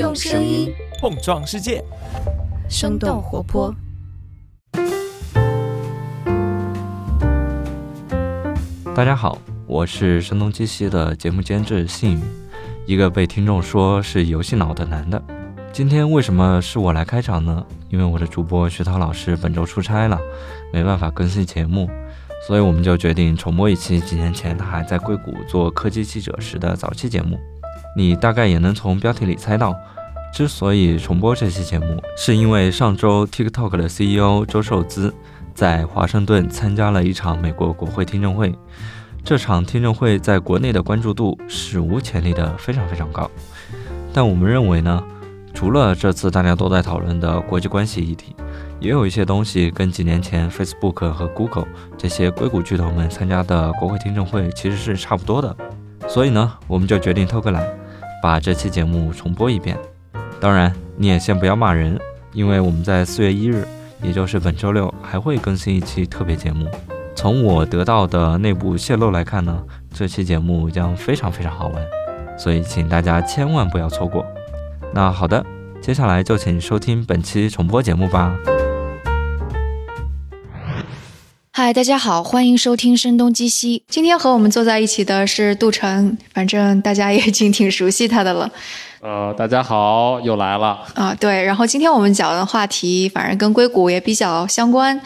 [0.00, 1.84] 用声音碰撞世界，
[2.70, 3.70] 生动活泼。
[8.94, 9.36] 大家好，
[9.66, 12.22] 我是声东击西的节目监制信宇，
[12.86, 15.22] 一个被听众说是游戏脑的男的。
[15.70, 17.62] 今天为什么是我来开场呢？
[17.90, 20.18] 因为我的主播徐涛老师本周出差了，
[20.72, 21.90] 没办法更新节目，
[22.46, 27.38] 所以我们就决定重播一期几年前他还在硅谷做科技记者时的早期节目。
[27.96, 29.74] 你大概也能从标题里猜到，
[30.32, 35.12] 之所以重播这期节目，是因为上周 TikTok 的 CEO 周受资
[35.54, 38.54] 在华盛顿参加了一场美国国会听证会。
[39.22, 43.30] 这场听证会在国内的关注度史无前例的非常非常高。
[44.14, 45.02] 但我们认为呢，
[45.52, 48.34] 除了这次大家都在讨论的国际关系议题，
[48.78, 51.66] 也有一些东西跟几年前 Facebook 和 Google
[51.98, 55.54] 这些硅谷巨头们参加的国会听证会其实是差不多的。
[56.08, 57.79] 所以呢，我们就决定偷个懒。
[58.22, 59.76] 把这期节目重播一遍，
[60.40, 61.98] 当然你也先不要骂人，
[62.32, 63.66] 因为我们在四月一日，
[64.02, 66.66] 也就是本周六还会更新一期特别节目。
[67.14, 71.86] 从我得到的内部泄露来看呢，这期节目将非常非常好玩，
[72.38, 74.24] 所以请大家千万不要错过。
[74.92, 75.44] 那好的，
[75.80, 78.34] 接下来就请收听本期重播节目吧。
[81.62, 83.80] 嗨，大家好，欢迎收听《声东击西》。
[83.86, 88.50] 今天和我们坐在一起的是杜晨，反正大家也已经挺熟悉他的了。
[89.02, 91.14] 呃，大家好，又来了啊。
[91.20, 94.98] 对，然后今天我们讲的话题，反正跟硅谷也比较相关，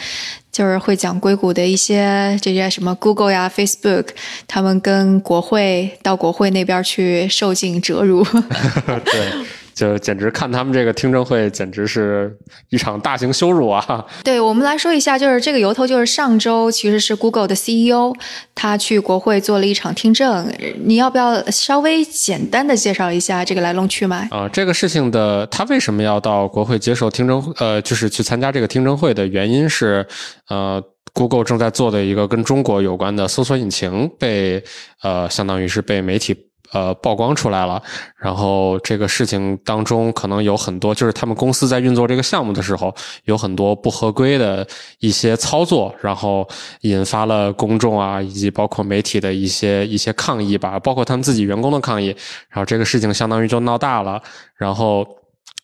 [0.52, 4.10] 就是会讲硅谷的一些这些什么 Google 呀、Facebook，
[4.46, 8.24] 他们跟国会到国会那边去受尽折辱。
[9.04, 9.44] 对。
[9.74, 12.34] 就简直看他们这个听证会，简直是
[12.70, 14.06] 一场大型羞辱啊！
[14.22, 18.12] 对我们来说一下，就是这个由头，就是上周其实是 Google 的 CEO
[18.54, 20.52] 他去国会做了一场听证，
[20.84, 24.48] 你要不要稍微简单的介绍一下这个来龙去脉啊？
[24.48, 27.52] 这个事情的他为什么要到国会接受听证？
[27.58, 30.06] 呃，就是去参加这个听证会的原因是，
[30.48, 30.80] 呃
[31.12, 34.62] ，Google 正在做的一个跟中国有关的搜索引擎被
[35.02, 36.36] 呃，相当于是被媒体。
[36.74, 37.80] 呃，曝光出来了，
[38.16, 42.92] 然后这个事情当中可能有很多，就是他们公司在运作这个项目的时候，
[43.26, 44.66] 有很多不合规的
[44.98, 46.46] 一些操作，然后
[46.80, 52.08] 引发了公众啊，以及包括媒体的一些一些抗议吧，包括他们自己员工的抗议，
[52.48, 54.20] 然后这个事情相当于就闹大了，
[54.56, 55.06] 然后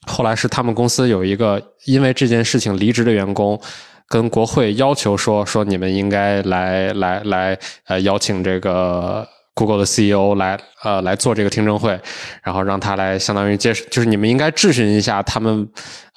[0.06, 3.60] 后来是他们公司有一个因为这件事情离职的员工，
[4.06, 9.27] 跟国会要求说说你们应该来来来呃邀请这个。
[9.55, 12.00] Google 的 CEO 来呃来做这个听证会，
[12.43, 15.69] 然后让他来相当于接，就是你们应该质询一下他们，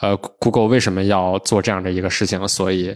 [0.01, 2.47] 呃，Google 为什么要做这样的一个事情？
[2.47, 2.95] 所以，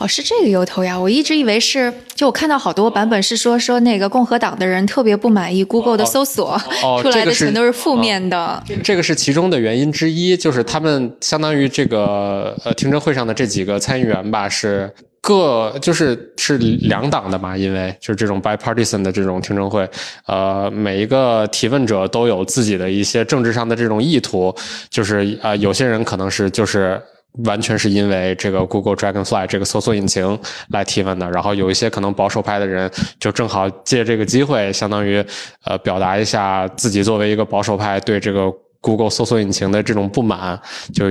[0.00, 0.98] 哦，是这个由头呀！
[0.98, 6.58] 我一直以为是，就我看到好多版本是说说那个共和党的人特别不满意 Google 的搜索
[7.02, 8.62] 出来的全都是负面的。
[8.82, 14.90] 这个是其中的原因之一，就是他们相当于这个呃听证会上的这几个参议员吧是。
[15.22, 19.86] 各就是是两党的嘛，因为就是这种 bipartisan 的这种听证会，
[20.24, 24.52] 呃，每一个提问者都有自己的一些政治上的这种意图，
[24.88, 26.98] 就是呃，有些人可能是就是
[27.44, 30.38] 完全是因为这个 Google Dragonfly 这个搜索引擎
[30.70, 35.24] 来提问的，然后有一些可能保守派的人就正好借这个机会，相当于
[35.64, 40.60] 呃表达一下自己作为一个保守派对这个 Google 搜索引擎的这种不满，
[40.94, 41.06] 就。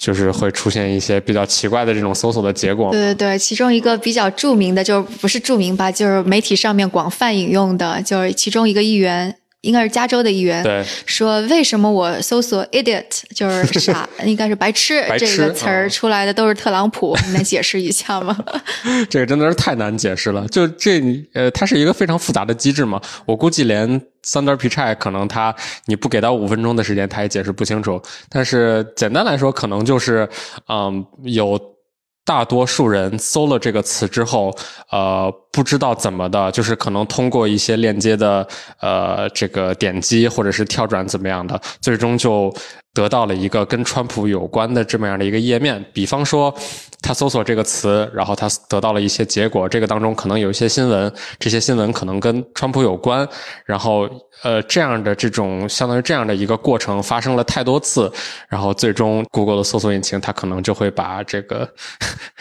[0.00, 2.90] 就是会出现一些比较奇怪的这种搜索的结果。
[2.90, 9.36] 对对对，其中一个比较著名的，就不是著名吧，就是媒体上面广泛引用的，就是其中一个议员。
[9.62, 10.64] 应该是加州的议员
[11.04, 13.04] 说：“为什么我搜索 idiot
[13.34, 17.14] 就是傻， 应该是白痴这个词儿出来的都是特朗普？
[17.26, 18.36] 你能解释一下吗？”
[19.10, 20.46] 这个真的是太难解释了。
[20.48, 21.00] 就这
[21.34, 23.00] 呃，它是一个非常复杂的机制嘛。
[23.26, 25.54] 我估计连 Thunder Pichai 可能他
[25.86, 28.00] 你不给到五分钟的时间，他也解释不清楚。
[28.30, 30.28] 但是简单来说，可能就是
[30.68, 31.60] 嗯有。
[32.24, 34.56] 大多数人搜了这个词之后，
[34.90, 38.46] 呃，不知道怎么的，就是可能通过一些链接的
[38.80, 42.54] 呃这个点击或者是跳转怎么样的，最终就
[42.92, 45.84] 得到了一个跟川普有关的这么样的一个页面。
[45.92, 46.54] 比方说，
[47.00, 53.28] 他搜索这个词，然后他得到了一些结果，这个当中可能有一些新闻，这些新闻可能跟川普有关，
[53.64, 54.08] 然后。
[54.42, 58.10] 呃，这样的这种相当于这样的一个过程发生了太多次，
[58.48, 61.68] 然后最终 Google 的搜索引擎它可能就会把这个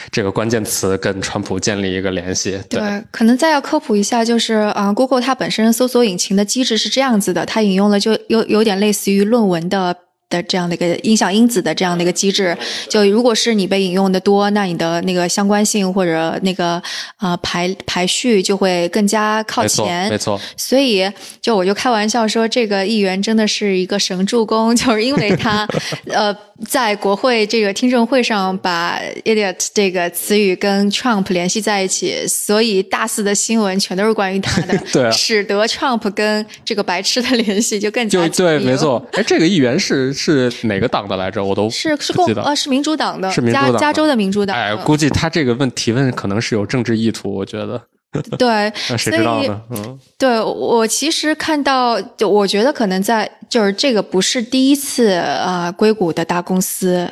[0.09, 2.57] 这个关键词跟川普建立一个联系。
[2.69, 9.97] 对，可能再要科普一下，就是啊，Google 它本身搜索引擎的机制是这样子的，它引用了就有有点类似于论文的。
[10.29, 12.55] 的这样的一个影响因子的这样的一个机制，
[12.87, 16.81] 就如果是你被引用的多，那你的那个相关性或者那个
[17.17, 20.09] 啊排排序就会更加靠前。
[20.09, 21.09] 没错，所以
[21.41, 25.67] 就我就开玩笑说，这个议员真的是一个神助攻， 就是因为他
[26.07, 26.35] 呃
[26.67, 39.05] 在国会这个听证会上把 idiot 这个词语跟 Trump 联系在一起，所以大肆的新闻全都是关于他的， 对，使得 Trump 跟这个白痴的联系就更加对，没错。
[39.13, 40.13] 哎，这个议员是。
[40.13, 41.43] 是哪个党的来着？
[41.43, 44.55] 我都是是共呃是民主党的，是民主党加州的民主党。
[44.55, 47.81] 哎，估计他这个问提问可能是有政治意图，我觉得。
[48.37, 49.61] 对，那谁知道呢？
[49.71, 57.09] 嗯，对我其实看到，就我觉得可能在就是这个不是第一次啊，硅谷的大公司。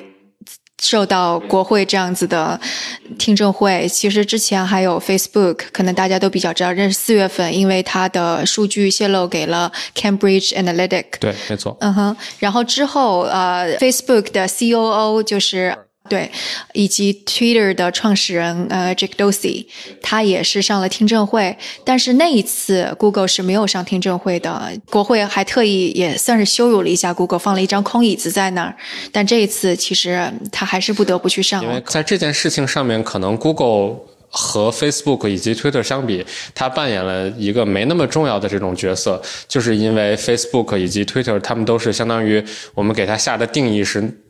[0.79, 2.59] 受到国会这样子的
[3.17, 11.05] 听证会，其实之前还有 Facebook，可能大家都比较知道，认识四月份，因为它的数据泄露给了 Cambridge Analytic。
[11.19, 11.75] 对，没错。
[11.79, 15.75] 嗯哼，然后之后呃，Facebook 的 COO 就是。
[16.07, 16.31] 对，
[16.73, 19.65] 以及 Twitter 的创始人呃 Jack Dorsey，
[20.01, 28.75] 他也是上了听证会，但是那一次 Google 是没有上听证会的，国会还特意也算是羞辱了一下 Google，放了一张空椅子在那儿。
[29.11, 31.63] 但这一次其实他还是不得不去上。
[31.63, 33.97] 因为在这件事情上面，可能 Google
[34.29, 42.43] 和 Facebook 以及 Twitter 相比，它扮演了一个没那么重要的这种角色，就是因为 Facebook 以及 Twitter 他们都是相当于
[42.73, 44.21] 我们给它下的定义是。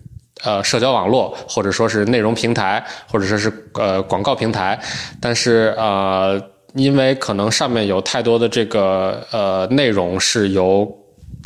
[0.43, 4.79] 呃，社交网络或者说是内容平台，或者说是呃广告平台，
[5.19, 6.39] 但是呃，
[6.73, 10.87] 因为可能上面有太多的这个呃内容是由，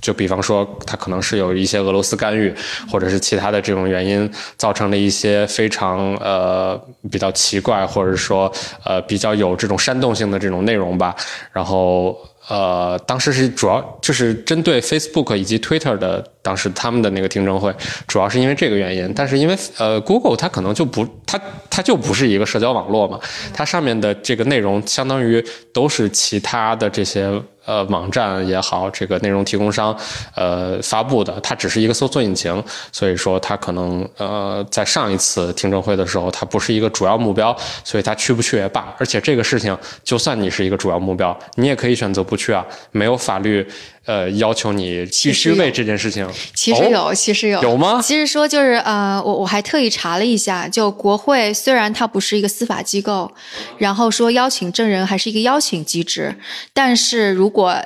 [0.01, 2.53] 就比方说它可能是有一些俄罗斯干预，
[2.91, 6.79] 或者是其他的这种原因造成的一些非常呃
[7.09, 8.51] 比较奇怪，或者说
[8.83, 11.15] 呃比较有这种煽动性的这种内容吧，
[11.53, 12.17] 然后。
[12.49, 17.73] 呃，当时是主要就是针对 Facebook 以及 Twitter 的，当时他们的那个听证会，
[18.07, 19.11] 主要是因为这个原因。
[19.13, 21.39] 但是因为呃，Google 它可能就不，它
[21.69, 23.19] 它就不是一个社交网络嘛，
[23.53, 25.43] 它上面的这个内容相当于
[25.73, 27.41] 都是其他的这些。
[27.63, 29.95] 呃，网站也好，这个内容提供商，
[30.35, 32.61] 呃，发布的，它只是一个搜索引擎，
[32.91, 38.91] 所以说它可能呃，在上一次听证会的时候，它不是一个主要目标，所以它去不去也罢。
[38.97, 43.65] 而且这个事情，就算你是一个主要目标，你也可以选择不去啊，没有法律。
[44.05, 46.27] 呃，要求你必须为这件事情。
[46.55, 48.01] 其实有，其实有，有吗？
[48.01, 53.31] 其实说就是呃，我我还特意查了一下，就国会虽然它不是一个司法机构，
[53.77, 56.35] 然后说邀请证人还是一个邀请机制，
[56.73, 57.79] 但是如果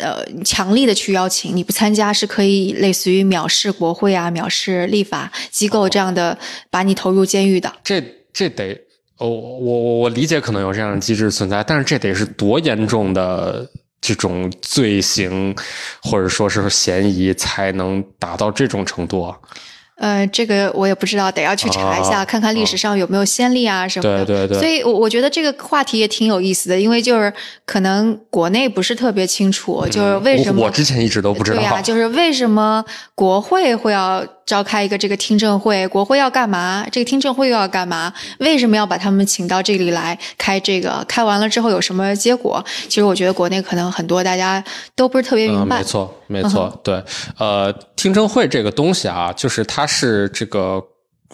[0.00, 6.38] 呃强力的去邀请你不参加，是可以类似于藐视国会啊、藐视立法机构这样的，
[6.70, 7.70] 把你投入监狱的。
[7.84, 8.72] 这这得
[9.18, 13.68] 哦，我我我理解可能有这样的机制存在，但是这得是多严重的。
[14.00, 15.54] 这种罪行，
[16.02, 19.34] 或者说是嫌疑，才能达到这种程度。
[19.96, 24.24] 呃，这个我也不知道，得要去查一下，看看历史上有没有先例啊什么的。
[24.24, 24.58] 对对对。
[24.58, 27.32] 所以，我我觉得这个话题也挺有意思的，因为就是
[27.66, 31.56] 可能国内不是特别清楚，就是为什么我之前一直都不知道。
[31.56, 32.84] 对呀，就是为什么
[33.14, 34.24] 国会会要。
[34.48, 36.86] 召开一个这个听证会，国会要干嘛？
[36.90, 38.10] 这个听证会又要干嘛？
[38.38, 41.04] 为什么要把他们请到这里来开这个？
[41.06, 42.64] 开完了之后有什么结果？
[42.88, 44.64] 其实我觉得国内可能很多大家
[44.96, 45.80] 都不是特别明白。
[45.80, 47.04] 没错，没错，对，
[47.36, 50.82] 呃，听证会这个东西啊，就是它是这个。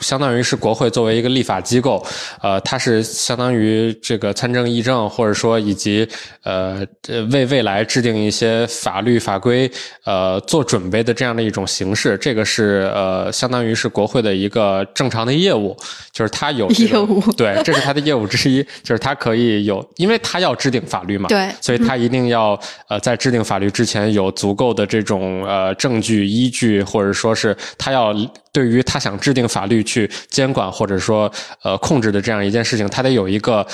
[0.00, 2.04] 相当于是国会作为一个立法机构，
[2.42, 6.06] 呃，它是相当于这个参政议政，或者说以及
[6.42, 6.84] 呃
[7.30, 9.70] 为未来制定一些法律法规
[10.04, 12.18] 呃做准备的这样的一种形式。
[12.18, 15.76] 这个是呃相当于是国会的一个正常的业务，
[16.12, 28.12] 就是它有业务 对，这是它的业务之一，就是它可以有，因为它要制定法律嘛，对，所以它一定要呃在制定法律之前有足够的这种呃证据依据，或者说是它要。
[28.54, 31.30] 对于他想制定法律去监管或者说
[31.62, 33.66] 呃控制的这样一件事情，他得有一个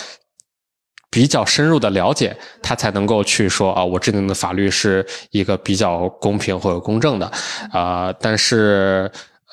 [1.10, 7.30] 比较深入的了解，他才能够去说啊，我制定的法律是一个比较公平或者公正的
[7.70, 8.12] 啊。
[8.18, 9.08] 但是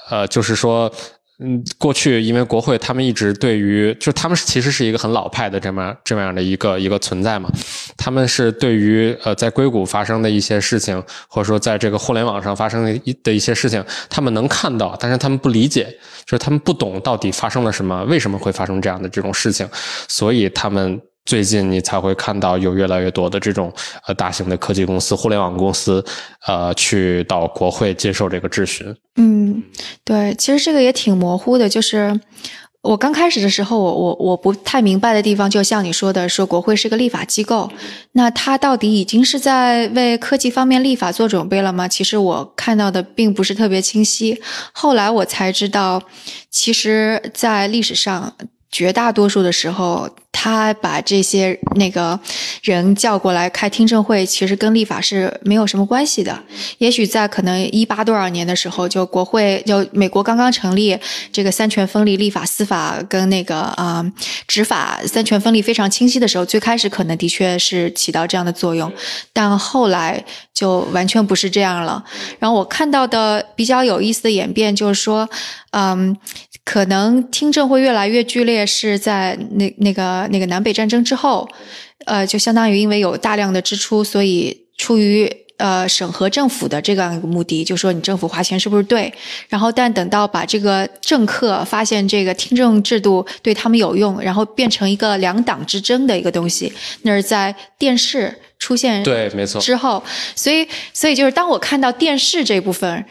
[0.10, 0.92] 呃，就是说。
[1.40, 7.48] 嗯，过去因为国会他们一直对于，就他们其实是一个很老派的这么这么样的一个一个存在嘛，
[7.96, 15.84] 他们是对于呃在硅谷发生的一些事情，或者说在这个互联网上发生的一的一些事情，他们能看到，但是他们不理解，
[16.26, 19.70] 就是他们不懂到底发生了什么，为什么会发生这样的这种事情，
[20.08, 21.00] 所以他们。
[21.28, 23.72] 最近你才会看到有越来越多的这种
[24.08, 26.04] 呃大型的科技公司、互联网公司，
[26.48, 28.96] 呃，去到国会接受这个质询。
[29.18, 29.62] 嗯，
[30.06, 32.18] 对，其实这个也挺模糊的，就是
[32.82, 37.70] 我刚开始的时候，我我我不太明白的地方，就像你说的，说国会是个立法机构，
[38.14, 41.90] 那它到底已经是在为科技方面立法做准备了吗？
[41.90, 44.42] 其实我看到的并不是特别清晰。
[44.72, 46.02] 后来我才知道，
[46.50, 48.34] 其实，在历史上。
[48.72, 52.20] 绝大多数的时候，他把这些那个
[52.62, 56.38] 人叫过来开听证会，其实跟立法是没有什么关系的。
[56.78, 60.98] 也许在可能一八多少年的时候，就国会就美国刚刚成立，
[61.32, 64.06] 这个三权分立，立法、司法跟那个啊
[64.48, 68.92] 执法三权分立非常清晰的时候，最开始可能的确是起到这样的作用，
[69.34, 72.04] 但后来就完全不是这样了。
[72.38, 75.28] 然后我看到的比较有意思的演变就是说，
[75.72, 76.16] 嗯。
[76.68, 81.48] 可能听证会越来越剧烈，是在那那个那个南北战争之后，
[82.04, 89.14] 呃，就相当于因为有大量的支出，所以出于呃审核政府的这样一个目的，就说你政府花钱是不是对？
[89.48, 100.04] 然后，但等到把这个政客发现这个听证制度对他们有用，然后变成一个两党之争的一个东西，那是在电视出现对没错之后，
[100.36, 103.06] 所以所以就是当我看到电视这部分。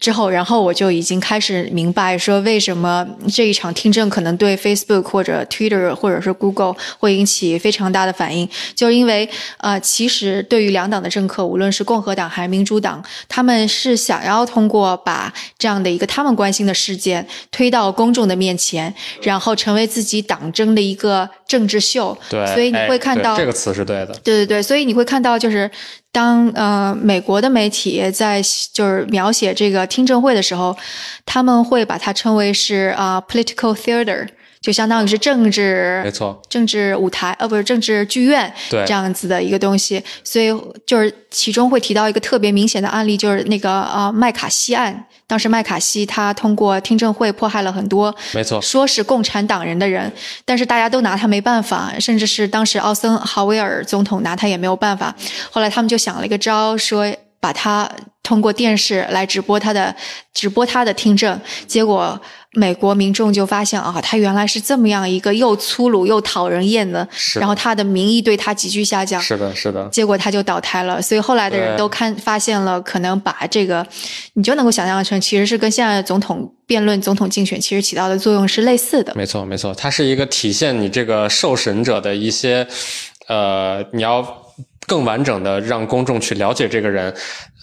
[0.00, 9.28] 之后，然后我就已经开始明白说，为什么这一场听证可能对 Facebook 或者 Twitter 或者是 Google 会引起非常大的反应，就是因为
[9.58, 22.16] 呃，其实对于两党的政客，无论是共和党还是民主党，他们是想要通过把这样的一个他们关心的事件推到公众的面前，然后成为自己党争的一个政治秀。
[22.30, 24.18] 对，所以你会看到这个词是对的。
[24.24, 25.70] 对对对，所以你会看到就是。
[26.12, 30.76] 当呃美国的媒体在就是描写这个听证会的时候，
[31.24, 34.26] 他们会把它称为是啊 political theater，
[34.60, 40.48] 就相当于是政治没错政治舞台呃不是政治剧院对这样子的一个东西，所以
[40.84, 45.06] 就是其中会提到一个特别明显的案例，就是那个啊麦卡锡案。
[45.26, 50.12] 当时麦卡锡他通过听证会迫害了很多，没错，说是共产党人的人，
[50.44, 55.14] 但是大家都拿他没办法，甚至是当时奥森豪威尔总统拿他也没有办法。
[55.50, 57.06] 后来他们就想了一个招，说
[57.38, 57.90] 把他
[58.22, 59.94] 通过电视来直播他的
[60.34, 62.20] 直播他的听证，结果。
[62.56, 69.22] 美国民众就发现啊，他原来是这么样一个又粗鲁又讨人厌的，然后他的民意对他急剧下降。
[69.22, 69.88] 是的，是的。
[69.92, 73.86] 结果他就倒台了，所以后来的人都看发现了，可能把这个，
[74.34, 79.12] 你就能够想象成，其实是跟现在的总统辩论、总统竞选其实起到的作用是类似的。
[79.14, 82.66] 没错，没错，它是一个体现你这个受审者的一些，
[83.28, 84.26] 呃，你要
[84.88, 87.14] 更完整的让公众去了解这个人，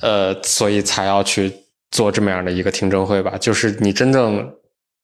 [0.02, 1.52] 呃，所以才要去
[1.92, 4.50] 做这么样的一个听证会吧，就是你真正。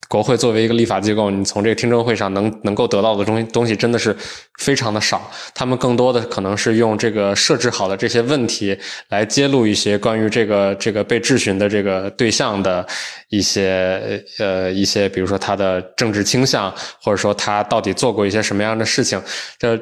[0.07, 4.15] 国会作为一个立法机构，你从这个听证会上能能够得到的东西东西真的是
[4.59, 5.31] 非常的少。
[5.55, 8.77] 他们更多的可能是用这个设置好的这些问题
[9.09, 12.85] 来揭露一些关于这个这个被质询的这个对象的
[13.29, 19.21] 一些呃一些，比如说他的政治倾向，或者说他到底做过一些什么样的事情。
[19.57, 19.79] 这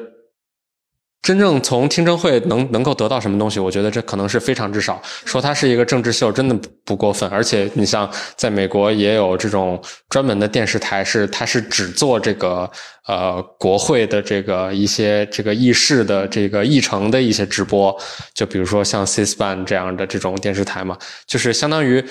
[1.22, 3.60] 真正从听证会能能够得到什么东西？
[3.60, 5.00] 我觉得这可能是非常之少。
[5.24, 7.30] 说它是一个政治秀，真的不过分。
[7.30, 12.68] 而且你像在美国也有这种专门的电视台，是它是只做这个
[13.06, 17.96] 呃国会的这个一些这个议事的这个议程的一些直播。
[18.34, 20.98] 就比如说像 C-SPAN 这样的这种电视台嘛，
[21.28, 22.04] 就是相当于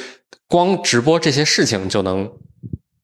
[0.47, 2.31] 光直播这些事情就能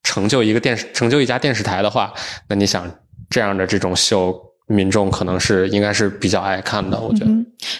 [0.03, 2.13] 成就一个电视成就一家电视台的话，
[2.47, 2.89] 那你想
[3.29, 4.46] 这样的这种秀。
[4.67, 7.31] 民众可能是应该是比较爱看的，我觉得。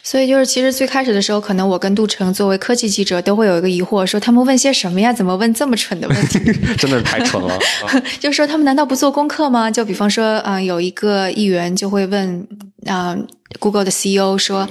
[0.02, 5.12] 所以就是，其实最开始的时候，可能我跟杜成作为科技记者，都会有一个疑惑，说他们问些什么呀？
[5.12, 6.40] 怎么问这么蠢的问题？
[6.78, 7.60] 真的是太蠢了。
[8.20, 9.70] 就是说，他们难道不做功课吗？
[9.70, 12.48] 就比方说，嗯，有一个议员就会问，
[12.86, 13.28] 嗯
[13.60, 14.68] ，Google 的 CEO 说。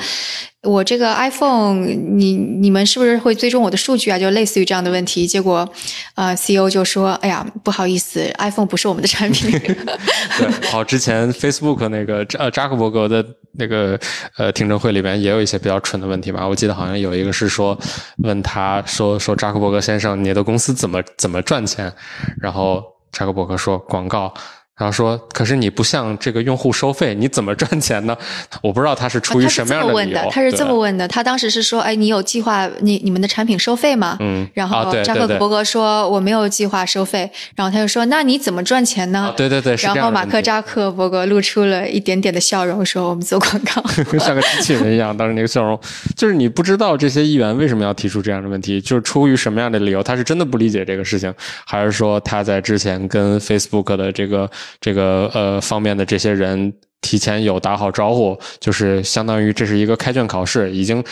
[0.62, 4.18] 我这个 iPhone，你你们是不是会追踪我的数据啊？
[4.18, 5.24] 就类似于这样的问题。
[5.24, 5.68] 结果，
[6.16, 9.48] 呃，CEO 就说：“哎呀，不好意思，iPhone 不是我们的产品。
[10.36, 13.96] ”对，好，之前 Facebook 那个呃扎克伯格的那个
[14.36, 16.44] 呃听证会里面也有一些比较蠢的问题吧？
[16.44, 17.78] 我记得好像有一个是说
[18.24, 21.92] 问他说说扎克伯格先生，你的公司怎么怎么赚钱？
[22.40, 24.34] 然后扎克伯格说广告。
[24.76, 28.14] 然后说，可是你不向这个用户收费，你怎么赚钱呢？
[28.62, 30.18] 我不知道他是出于什么样的理由。
[30.30, 34.18] 他是这么问的，他当时是说，哎，你有计划你你们的产品收费吗？
[34.20, 34.46] 嗯。
[34.52, 39.32] 然后扎克伯格说我没有计划收费，然后他就说，那你怎么赚钱呢？
[39.34, 43.82] 对对对，然后马克扎克伯格露出了一点点的笑容，说我们做广告，
[44.20, 45.16] 像个机器人一样。
[45.16, 45.80] 当时那个笑容，
[46.14, 50.02] 就是你不知道这些议员为什么要提出这样的问题，就是出于什么样的理由？
[50.02, 51.32] 他是真的不理解这个事情，
[51.64, 54.50] 还是说他在之前跟 Facebook 的这个？
[54.80, 61.02] 这个呃方面的这些人提前有打好招呼，就是相当于这是一个开卷考试，已经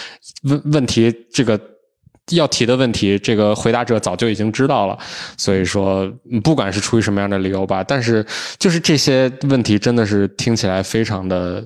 [0.43, 1.61] 问问题这个
[2.31, 4.99] 要提的问题，这个回答者早就已经知道了。
[5.37, 6.11] 所以说，
[6.43, 8.25] 不管是出于什么样的理由吧，但是
[8.59, 11.65] 就是这些问题真的是听起来非常的，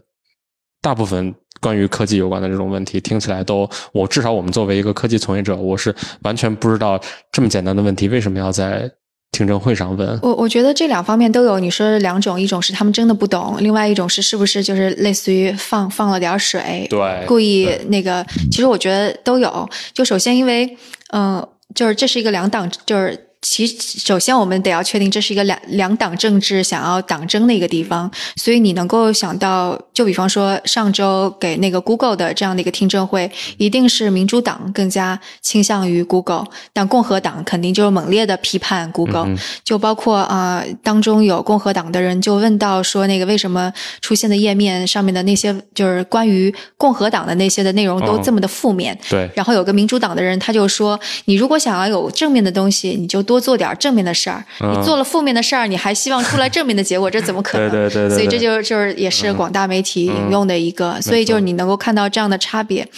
[0.83, 7.01] 大部分关于科技有关的这种问题，听起来都我至少我们作为一个科技从业者，我是完全不知道
[7.33, 8.91] 这么简单的问题为什么要在。
[9.39, 11.61] 听证会上问我，我觉得这两方面都有。
[11.61, 18.27] 你说两种，一种是他们真的不懂，另外一种是是不是就是类似于放放了点水，对，故意那个。
[18.51, 19.69] 其实我觉得都有。
[19.95, 20.77] 就首先因为，
[21.13, 23.28] 嗯，就是这是一个两党，就是。
[23.41, 39.29] 其首先，我们得要确定这是一个两两党政治想要党争的一个地方，所以你能够想到，就比方说上周给那个 Google 的这样的一个听证会，一定是民主党更加倾向于 Google，但共和党肯定就是猛烈的批判 Google，
[39.63, 48.99] 就包括啊，当中有共和党的人就问到说，那个为什么出现的页面上面的那些就是关于共和党的那些的内容都这么的负面？
[49.09, 49.31] 对。
[49.37, 57.71] 然后有个民主党的人他就说，你如果想要有正面的东西，你就多做点正面的事儿，你做了负面的事儿，你还希望出来正面的结果，这怎么可能？
[57.71, 58.17] 对对对。
[58.17, 62.89] 所以这就就是也是广大媒体引用的一个，所以就是你能够看到这样的差别。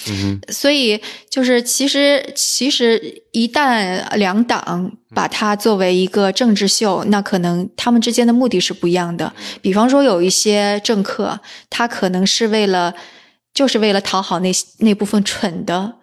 [0.48, 9.32] 所以就是其实其实一旦两党把它作为一个政治秀，那可能他们之间的目的是不一样的。
[9.60, 12.94] 比方说有一些政客，他可能是为了
[13.52, 15.94] 就是为了讨好那那部分蠢的。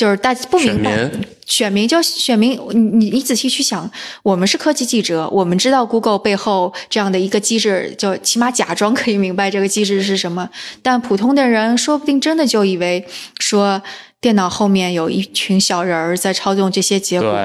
[0.00, 1.10] 就是大家不明白，
[1.44, 3.90] 选民就选民，你你仔细去想，
[4.22, 10.48] 我们是科技记者，我们知道 Google 背后这样的一个机制，就起码假装可以明白这个机制是什么。
[10.82, 13.04] 但普通的人说不定真的就以为
[13.40, 13.82] 说
[14.22, 17.38] 电脑后面有一群小人儿在操纵这些结果。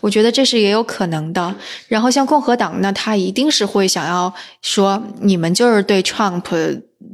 [0.00, 1.54] 我觉得这是也有可能的。
[1.86, 6.42] 然后像共和党呢，他一定是会想要说，你们就是对 Trump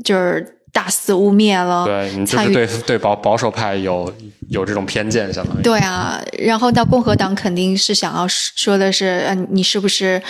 [0.03, 0.56] 就是。
[0.77, 4.13] 大肆污蔑了，对你就是对对保保守派有
[4.51, 6.23] 有这种偏见，相当于对啊。
[6.39, 10.21] 然后到共和党肯定是想要说的是，嗯，你是不是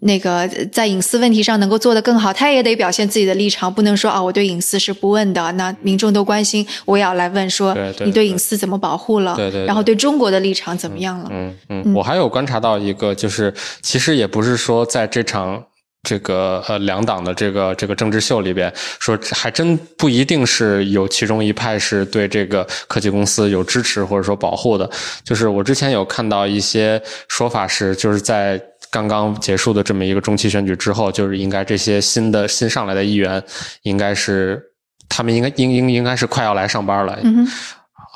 [0.00, 2.32] 那个在隐私问题上能够做得更好？
[2.32, 5.52] 他也得表现自己的立场，不能说啊，我对隐私是不问的。
[5.52, 7.72] 那民众都关心，我也要来问说，
[8.04, 9.36] 你对隐私怎么保护了？
[9.36, 9.64] 对对。
[9.64, 11.28] 然后对中国的立场怎么样了？
[11.30, 11.94] 嗯嗯。
[11.94, 15.62] 我还有观察到一个，就是其实也不是说在这场。
[16.04, 24.88] 这个呃，两党的这个这个政治秀里边，说还真不一定是有其中一派是对这个科技公司有支持或者说保护的。
[25.24, 33.42] 就是我之前有看到一些说法是，就是在刚刚结束的这么一个中期选举之后，就是应该这些新的新上来的议员，
[33.82, 34.62] 应该是
[35.08, 37.18] 他们应该应应应该是快要来上班了。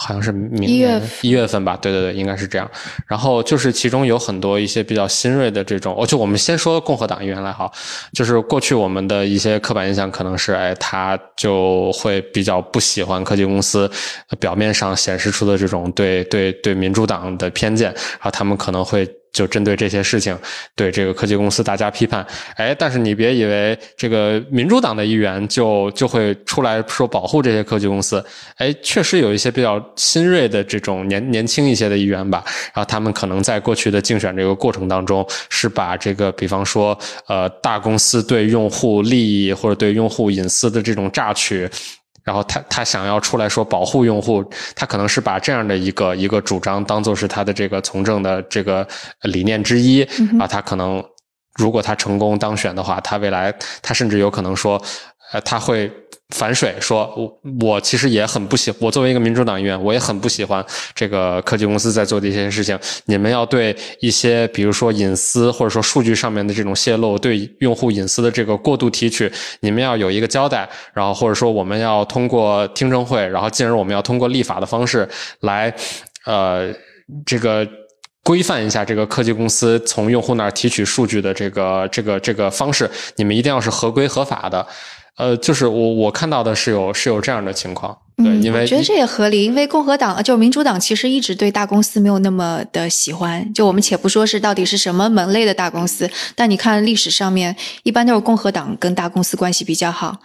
[0.00, 2.70] 好像是明年一月份吧，对对对，应该是这样。
[3.06, 7.68] 然后就是其中有很多一些比较新锐的这种，哦，就我们先说共和党议员来哈，
[8.12, 13.90] 就是过去我们的一些刻板印象可能是，哎，他就会比较不喜欢科技公司
[14.38, 19.04] 表面上显示出的这种对对对民主党的偏见，然后他们可能会。
[19.32, 20.36] 就针对这些事情，
[20.74, 22.26] 对这个科技公司大加批判。
[22.56, 28.24] 哎，但是你别以为这个民主党的议员就就会出来说保护这些科技公司。
[28.56, 32.42] 哎，确实有一些比较新锐的这种年年轻一些的议员吧，
[32.74, 41.68] 然后他们可能在过去的竞选这个过程当中，是把这个比方说呃大公司对用户利益或者对用户隐私的这种榨取。
[42.28, 44.44] 然后他他想要出来说保护用户，
[44.76, 48.86] 他可能是把这样的一个一个主张当做是他的这个从政的这个
[49.22, 50.02] 理念之一
[50.38, 51.02] 啊，他可能
[51.54, 54.78] 如果他成功当选的话，他未来他甚至有可能说，
[55.32, 55.90] 呃，他会。
[56.34, 60.64] 反水说，我我其实也很不喜，我作为一个民主党议员，我也很不喜欢
[60.94, 62.78] 这个科技公司在做的一些事情。
[63.06, 70.68] 你们要对一些，比如说隐私或者说数据上面的这种泄露，对用户隐私的这个过度提取，你们要有一个交代。
[70.92, 75.08] 然后或者说我们要通过听证会，然后进而我们要通过立法的方式
[75.40, 75.74] 来，
[76.26, 76.70] 呃，
[77.24, 77.66] 这个
[78.22, 82.90] 规范一下这个科技公司从用户那儿提取数据的这个这个这个方式。
[83.16, 84.66] 你们一定要是合规合法的。
[85.18, 100.18] 呃，就是我我看到的是有是有这样的情况，对，因为我觉得这也合理，因为共和党就民主党其实一直对大公司没有那么的喜欢，就我们且不说是到底是什么门类的大公司，但你看历史上面一般都是共和党跟大公司关系比较好。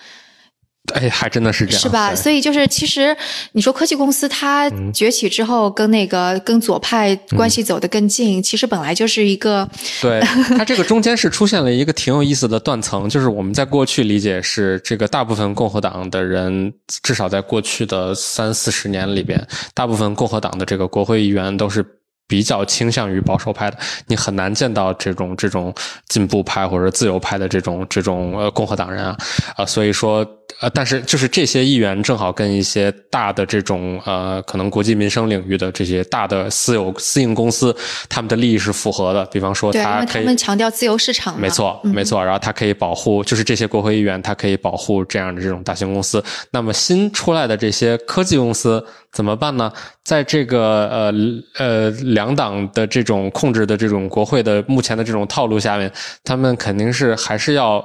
[0.93, 2.13] 哎，还真的是这样，是吧？
[2.13, 3.15] 所以就是，其实
[3.53, 9.67] 你说科技公司它崛起之后，跟那个跟左派关系走得更近，其实本来就是一个。
[10.01, 10.19] 对，
[10.57, 19.41] 它这个中间是出现了一个挺有意思的断层，就是我们在过去理解是这个大部分共和党的人，至少在过去的三四十年里边，
[19.73, 21.85] 大部分共和党的这个国会议员都是。
[22.25, 25.71] 比较倾向于保守派的，你很难见到这种这种
[26.07, 29.15] 进步派或者自由派的这种这种呃共和党人啊
[29.57, 30.25] 啊，所以说
[30.59, 37.75] 呃，但是就是这些议员正好跟一些大的这种呃，可能国际民生领域的这些大的私有私营公司，
[38.07, 39.25] 他们的利益是符合的。
[39.25, 42.23] 比方说，他他们强调自由市场，没错，没错。
[42.23, 46.23] 然后他可以保护，就是这些国会议员，他可以保护这样的这种大型公司。
[46.51, 49.71] 那么新出来的这些科技公司怎么办呢？
[50.03, 51.13] 在这个呃
[51.57, 55.91] 呃两党的这种控制的这种国会的目前的这种套路下面，
[56.23, 57.83] 他们肯定是还是要。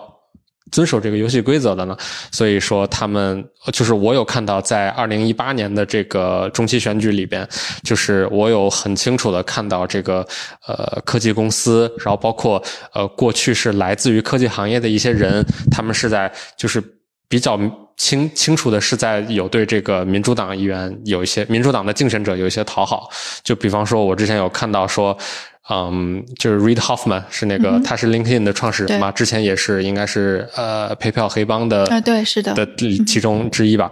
[0.70, 1.96] 遵守这个游戏规则的呢，
[2.30, 7.46] 所以说他们就是我有看到在二零一八年的这个中期选举里边，
[7.82, 10.26] 就是我有很清楚的看到这个
[10.66, 16.82] 呃科技公司，然后包括呃过去是来自于科技行业的一些人，他们是在就是
[17.28, 17.58] 比较
[17.96, 23.08] 清清楚的是在有对这个民主党议员有一些民主党的竞选者有一些讨好，
[23.42, 25.16] 就比方说我之前有看到说。
[25.70, 32.66] 嗯，就是 Reid Hoffman 是那个，他是 LinkedIn 的创始人嘛，之前也是应该是呃陪票黑帮的啊，对，是的的
[33.06, 33.90] 其中之一吧。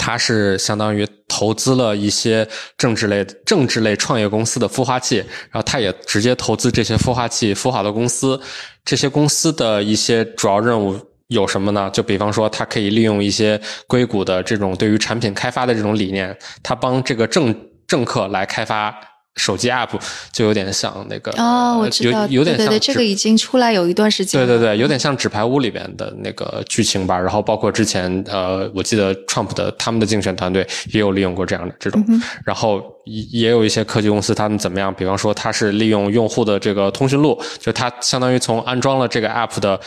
[0.00, 8.40] 他是相当于投资了一些政治类政治类创业公司的孵化器，然后他也直接投资这些孵化器孵化的公司。
[8.84, 11.88] 这些公司的一些主要任务有什么呢？
[11.92, 17.54] 就比方说，他可以利用一些硅谷的这种对于产品开发的这种理念，他帮这个政
[17.86, 18.92] 政客来开发。
[19.36, 19.88] 手机 app
[20.30, 24.46] 就有点像那个哦，我知道，有点像这个已经出来有一段时间了。
[24.46, 27.18] 对对对，有点像《纸牌屋》里边的那个剧情吧。
[27.18, 32.04] 然后包括之前呃，我记得 Trump 的他们的竞选团队也有利用过这样的这种。
[32.44, 34.92] 然后也有一些科技公司，他们怎么样？
[34.94, 39.80] 比方说，他是利用用户的这个通讯录，就他相当于从安装了这个 app 的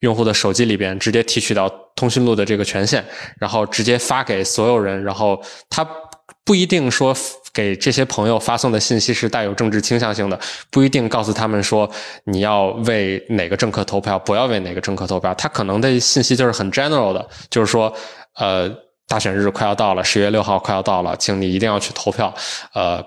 [0.00, 3.04] 用户的手机里边直接提取到通讯录的这个权限，
[3.40, 5.02] 然后直接发给所有人。
[5.02, 5.84] 然后他
[6.44, 7.12] 不一定说。
[7.52, 10.38] 给这些朋友发送的信息是带有政治倾向性的，
[10.70, 11.88] 不一定告诉他们说
[12.24, 15.34] 你要为哪个政客投票，不要为哪个政客投票。
[15.34, 17.92] 他可能的信息就是很 general 的，就是说，
[18.36, 18.70] 呃，
[19.06, 22.32] 大选日快要到了，十月六号快要到了，请你一定要去投票，
[22.72, 23.04] 呃，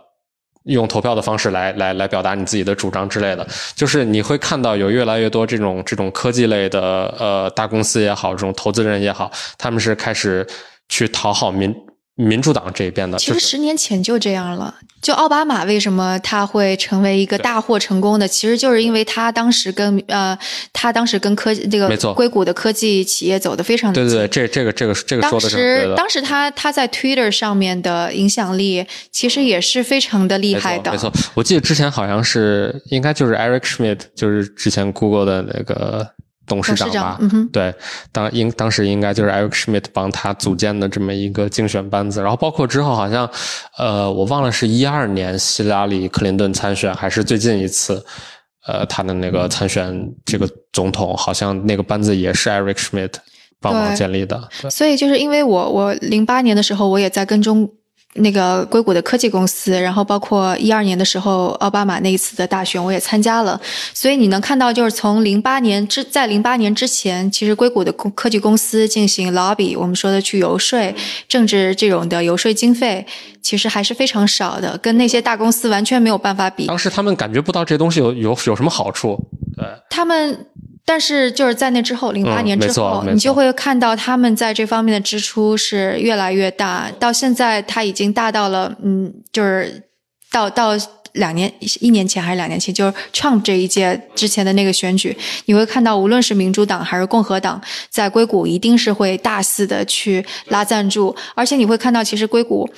[0.65, 3.47] 用投票的方式来来来表达你自己的主张之类的。
[3.75, 10.45] 就是你会看到有越来越多这种这种科技类的呃大公司也好，这种投资人也好，他们是开始
[10.87, 11.75] 去讨好民。
[12.15, 14.75] 民主党这边的，其实十年前就这样了。
[15.01, 20.35] 就奥巴马为什么他会成为一个大获成功的，其实就是因为他当时跟呃，
[20.73, 30.91] 他当时跟科技这个硅谷的科技企业走的非常对对对，这这个这个这个说的是当时当时他他在 Twitter 上面的影响力其实也是非常的厉害的。
[30.91, 36.14] 没错，我记得之前好像是应该就是 Eric Schmidt，就是之前 Google 的那个。
[36.47, 37.73] 董事长吧，嗯对，
[38.11, 43.29] 当应当时应该就是 Eric Schmidt 帮他组建的这么一个竞选班子，然后包括之后好像，
[43.77, 48.03] 呃，我忘了是一二年希拉里克林顿参选，还是最近一次，
[48.67, 53.13] 呃，他的那个参选这个总统，好像那个班子也是 Eric Schmidt
[53.59, 54.49] 帮忙建立的。
[54.69, 57.69] 所以就是因为我我零八年的时候，我也在跟踪。
[58.15, 63.59] 那个硅谷的科技公司，然后包括一二年的时候奥巴马那一次的大选，我也参加了。
[63.93, 70.79] 所以你能看到，就是从零八年之在零八年之前，其实硅谷的科技公司进行 lobby，我们说的去游说
[71.27, 73.05] 政治这种的游说经费，
[73.45, 76.65] 其实还是非常少的，跟那些大公司完全没有办法比。
[76.65, 79.17] 当时他们感觉不到这东西有有有什么好处，
[79.55, 80.47] 对他们。
[80.87, 89.81] 但是就是在那之后，零八年之后，你就会看到他们在这方面的支出是越来越大，到现在它已经大到了，嗯，就是
[90.31, 90.77] 到到
[91.15, 91.51] 两年
[91.81, 102.69] 一年前还是两年前，就是 Trump 这一届之前的那个选举，你会看到无论是民主党还是共和党，在硅谷一定是会大肆的去拉赞助，而且你会看到其实硅谷，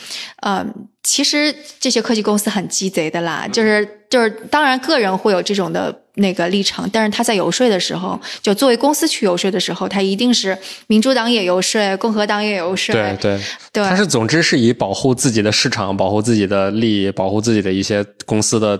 [0.41, 0.87] 嗯。
[1.07, 13.39] 其实这些科技公司很鸡贼的啦，就是就是，当然个人会有这种的那个立场，但是他在游说的时候，就作为公司去游说的时候，他一定是民主党也游说，共和党也游说，对对。
[13.71, 18.77] 对，他是总之是以保护自己的市场、保护自己的利益、保护自己的一些公司的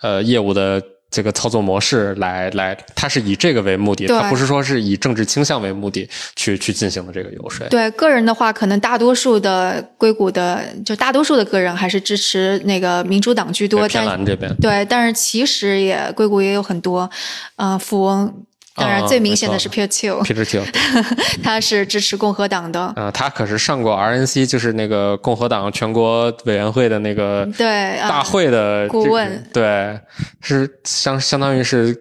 [0.00, 0.82] 呃业务的。
[1.10, 7.66] 这个操作模式来来，它是以这个为目的，它不是说是以政治倾向为目的去去进行的这个游说。
[7.68, 13.86] 对个人的话，可能大多数的硅谷的就大多数的个人还是支持那个民主党居多。
[13.88, 14.54] 偏蓝这边。
[14.56, 17.08] 对，但是其实也硅谷也有很多
[17.56, 18.44] 呃富翁。
[18.76, 20.64] 当然，最明显的是 Peter Thiel，Peter Thiel，
[21.42, 22.80] 他是支持共和党的。
[22.94, 29.42] 啊，他可是上过 RNC，就是那个共和党全国委员会的那个对大会的顾问。
[29.52, 29.98] 对，
[30.42, 31.96] 是相相当于是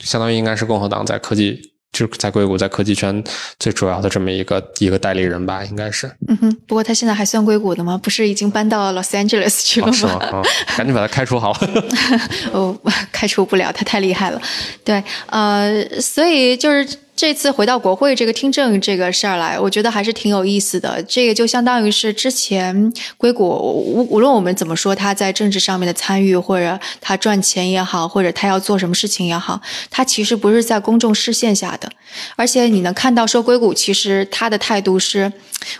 [0.00, 1.60] 相当于应该是共和党在科技。
[1.92, 3.22] 就是在硅谷，在科技圈
[3.58, 6.06] 最主要的这么一个一个代理人吧，应该是。
[6.28, 7.98] 嗯哼，不过他现在还算硅谷的吗？
[8.02, 9.92] 不是已经搬到 Los Angeles 去了吗？
[9.92, 10.42] 是吗？
[10.76, 11.84] 赶紧把他开除好了。
[12.52, 12.78] 哦，
[13.10, 14.40] 开除不了，他太厉害了。
[14.84, 16.86] 对，呃，所以就是
[17.18, 21.02] 这次回到国会这个听证这个事儿来，我觉得还是挺有意思的。
[21.02, 31.90] 这个就相当于是之前硅谷无无论我们怎么说他在政治上面的参与，或者他赚钱也好，或者他要做什么事情也好，他其实不是在公众视线下的。
[32.36, 35.32] 而且你能看到说硅谷其实他的态度是，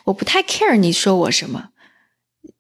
[0.02, 1.66] 我不太 care 你说我什么。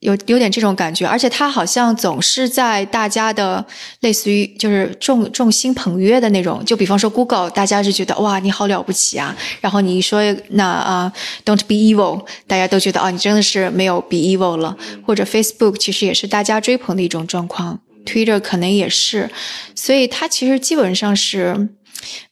[0.00, 3.64] 有有点这种感觉，而且他好像总是在大家的
[4.00, 11.12] 类似于就是众众星捧月的那种，就比方说 Google，大家是觉得哇你好了不起啊，然后你一说那啊
[11.44, 19.28] Don't be evil，大家都觉得啊你真的是没有 be evil 了，或者 Facebook 其实也是大家追捧的一种状况，Twitter 可能也是，
[19.74, 21.70] 所以它其实基本上是。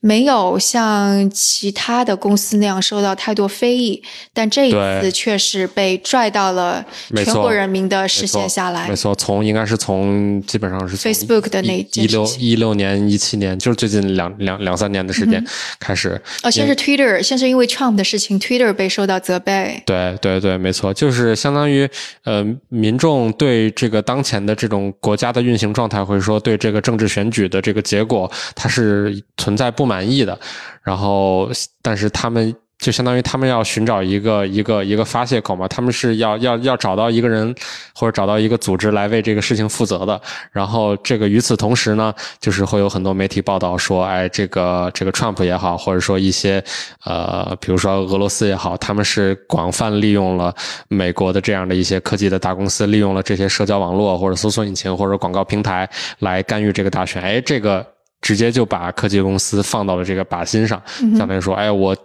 [0.00, 4.02] 没有像其他的公司那样受到太多非议，
[4.32, 8.88] 但这一次却是被拽到了全国人民的视线下来。
[8.88, 15.44] 没错，从应该是从基本上是 Facebook 的那一六一六年一七年，就是最近两两两三年的时间
[15.78, 16.20] 开始。
[16.42, 19.82] 哦，先是 Twitter，先是因为 Trump 的事情，Twitter 被受到责备。
[19.86, 21.88] 对对对，没错，就是相当于
[22.24, 29.66] 呃，民众对这个当前的这种国家的运行状态，或者说对这个政治选举的这个结果，它是存在。
[29.76, 30.38] 不满意的，
[30.82, 31.50] 然后，
[31.82, 37.54] 但是他们就相当于他们要寻找一个一个一个发泄口嘛，他们是要要要找到一个人
[37.94, 40.18] 或者找到一个组织来为这个事情负责的。
[40.52, 46.64] 然后，这个与此同时呢，就是会有很多媒体报道说，哎，这个这个 Trump 也好，或者说一些
[47.04, 50.54] 呃，比如说俄罗斯也好，他们是广泛利用了
[50.88, 55.86] 美国的这样的一些科技的大公司，利用了这些社交网络或者搜索引擎或者广告平台
[56.20, 57.20] 来干预这个大选。
[57.22, 57.95] 哎，这个。
[58.26, 60.82] 直接就把科技公司放到了这个靶心上，
[61.16, 61.96] 相当于说，哎，我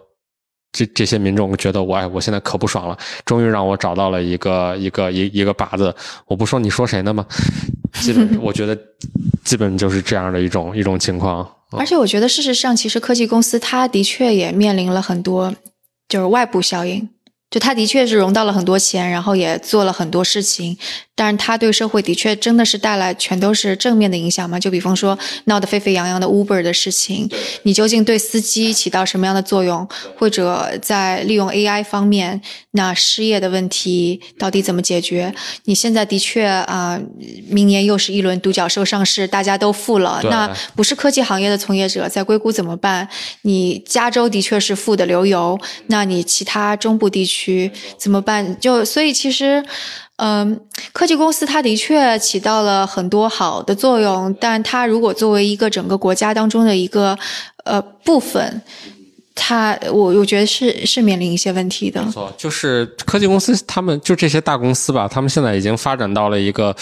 [0.70, 5.92] 这这些民众觉得我，哎，我现在可不爽了，终于让我找到了一个一个一一个靶子，
[6.26, 7.26] 我不说你说谁呢吗？
[8.00, 8.78] 基本我觉得
[9.42, 11.44] 基本就是这样的一种一种情况。
[11.72, 15.52] 而且我觉得事实上，其实科技公司它的确也面临了很多
[16.08, 17.08] 就是外部效应。
[17.52, 20.74] 就他的确是融到了很多钱，然后也做了很多事情，
[21.14, 24.58] 但是他对社会的确真的是带来全都是正面的影响吗？
[24.58, 27.28] 就比方说闹得沸沸扬扬的 Uber 的事情，
[27.64, 29.86] 你究竟对司机起到什么样的作用？
[30.16, 35.34] 或者在利用 AI 方面，那失业的问题到底怎么解决？
[35.64, 36.98] 你现在的确啊，
[37.48, 43.06] 明年又是一轮独角兽上市，大家都富了，那不是科技行业的从业者在硅谷怎么办？
[43.42, 47.41] 你加州的确是富的流油，那你其他中部地区？
[47.42, 48.56] 去怎么办？
[48.60, 49.64] 就所以其实，
[50.16, 50.60] 嗯，
[50.92, 57.18] 科技公司它的确起到了很多好的作用，但它如果作为一个整个国家当中的一个
[57.64, 58.62] 呃部分。
[59.34, 62.02] 他，我我觉得是是面临一些问题的。
[62.04, 66.74] 没错，就是科技公司，他们就这些大公司吧，他们现在已经发展到了一个，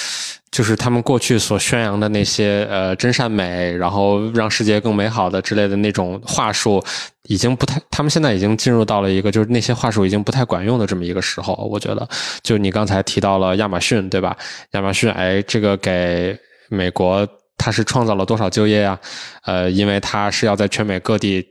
[0.51, 6.83] 就是他们过去所宣扬的那些呃真善美，然后让世界更美好的之类的那种话术，
[7.29, 11.55] 已经不太，他们现在已经进入到了一个就是那些话术已经不太管用的这么一个时候。
[11.71, 12.09] 我觉得，
[12.43, 14.37] 就你刚才提到了亚马逊，对吧？
[14.73, 16.37] 亚马逊，哎，这个给
[16.69, 18.99] 美国它是创造了多少就业啊？
[19.45, 21.47] 呃，因为它是要在全美各地。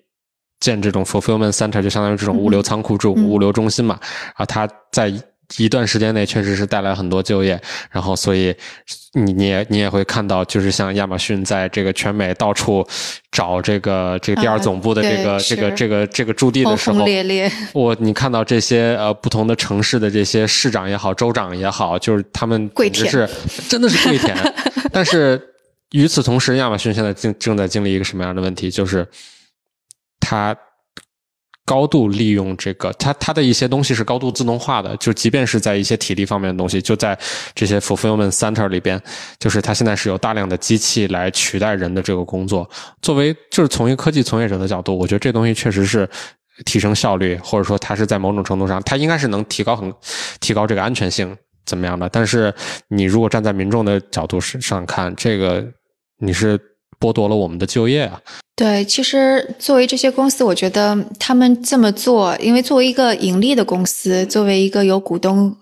[0.59, 3.99] 建这种 fulfillment center 就相当于这种物流仓库、这种物流中心嘛，
[4.35, 5.11] 啊，它在
[5.57, 8.53] 一段时间内确实是带来很多就业，然后所以
[9.13, 12.87] 你你也你也会看到，就是像亚马逊在这个全美到处
[13.31, 17.03] 找这个这个第二总部的这个这个这个这个驻地的时候，
[17.73, 23.27] 我你看到这些呃不同的城市的这些市长也好、州长也好，就是他们跪舔，是
[23.67, 24.37] 真的是跪舔。
[24.93, 25.41] 但是
[25.93, 28.69] 与此同时，亚马逊现在正正在经历一个什么样的问题？
[28.69, 29.07] 就是
[30.19, 30.55] 它
[31.65, 37.15] 高度利用这个，它它的一些东西是高度自动化的，就即便是在一些体力方面的东西，就在
[37.53, 38.99] 这些 fulfillment center 里边，
[39.37, 42.67] 就是它现在是有大量的机器来取代人的这个工作。
[43.03, 46.09] 作为就是从一个科技从业者的角度，我觉得这东西确实是
[46.65, 49.93] 提升效率，或者说它是在某种程度上，它应该是能提高很
[50.39, 52.09] 提高这个安全性怎么样的。
[52.09, 52.51] 但是
[52.87, 55.63] 你如果站在民众的角度上看，这个
[56.17, 56.59] 你是。
[56.99, 58.19] 剥夺了我们的就业啊！
[58.59, 65.55] 对，其实作为这些公司，我觉得他们这么做，因为作为一个盈利的公司，作为一个有股东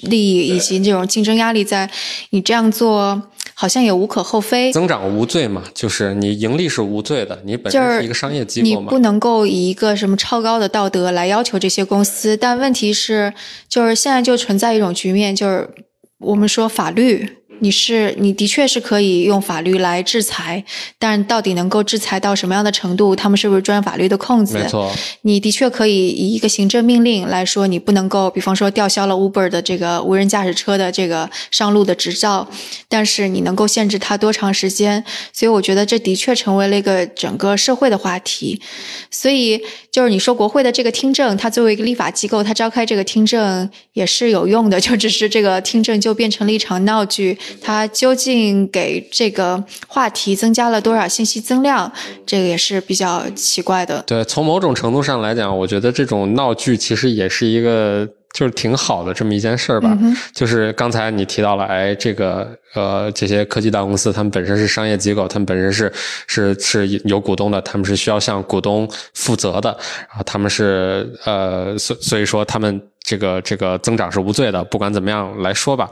[0.00, 1.88] 利益以及这种竞争压力在，
[2.30, 3.22] 你这样做
[3.54, 4.72] 好像也无可厚非。
[4.72, 12.36] 增长无罪嘛，就是你盈利是无罪的，你本身是一个商业机构嘛，你不能够以一个什么超高的道德来要求这些公司。
[12.36, 13.32] 但问题是，
[13.68, 15.70] 就是现在就存在一种局面，就是
[16.18, 17.36] 我们说法律。
[17.62, 20.64] 你是你的确是可以用法律来制裁，
[20.98, 23.14] 但到底能够制裁到什么样的程度？
[23.14, 24.58] 他们是不是钻法律的空子？
[24.58, 32.48] 没错，你的确可以以一个行政命令来说，你不能够，比方说吊销了 Uber 的这个无人驾驶车的这个上路的执照，
[32.88, 35.04] 但是你能够限制它多长时间？
[35.32, 38.60] 所以我觉得这的确成为了一个整个社会的话题。
[39.08, 39.60] 所以
[39.92, 47.38] 就是你说国会的这个听证，它作为一个立法机构，它召开这个听证也是有用的，就只是这个听证就变成了一场闹剧。
[47.60, 51.90] 它究竟给这个话题增加了多少信息增量？
[52.24, 54.02] 这个也是比较奇怪的。
[54.06, 59.96] 对，从某种程度上来讲，我觉得这种闹剧其实也是一个就是挺好的这么一件事儿吧。
[60.34, 65.92] 就是刚才你提到了，哎，这个呃，这些科技大公司他们本身是商业机构，他们本身是
[66.26, 69.70] 是是有股东的，他们是需要向股东负责的，
[70.08, 75.90] 然后他们是呃，所所以说他们这个这个增长是无罪的，不管怎么样来说吧，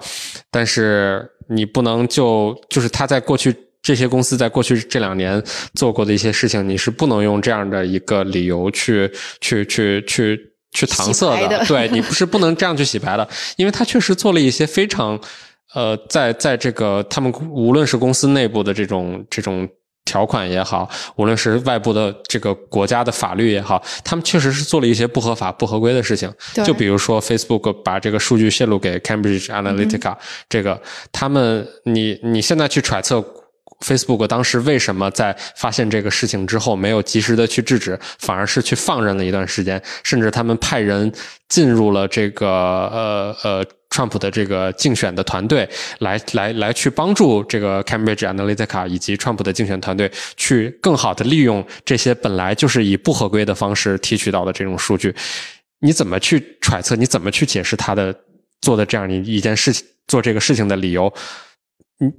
[0.50, 1.30] 但是。
[1.50, 5.42] 你不能就就是他在过去这些公司在过去这两年
[5.74, 9.10] 做过的一些事情，你是不能用这样的一个理由去
[9.40, 10.38] 去去去
[10.72, 11.64] 去搪塞的。
[11.66, 15.20] 对你不是不能这样去洗白的，因为他确实做了一些非常
[15.74, 19.68] 呃，在在这个他们无论是公司内部的这种这种。
[20.10, 26.28] 条款也好，无论是外部的这个国家的法律也好，他们确实是做了一些不合法、不合规的事情。
[26.66, 30.16] 就比如说，Facebook 把这个数据泄露给 Cambridge Analytica，
[30.48, 30.80] 这个
[31.12, 33.24] 他们，你你现在去揣测
[33.86, 41.12] Facebook 当时为什么在发现这个事情之后没有及时的去制止，反而是去放任了一段时间，甚至他们派人
[41.48, 43.64] 进入了这个呃呃。
[43.90, 55.14] Trump 的这个竞选的团队来来来去帮助这个 Cambridge Analytica 以及 Trump 的竞选团队去更好的利用这些本来就是以不合规的方式提取到的这种数据，
[55.80, 56.96] 你怎么去揣测？
[56.96, 58.14] 你怎么去解释他的
[58.60, 61.12] 做的这样一一件事情做这个事情的理由？
[62.00, 62.12] 嗯？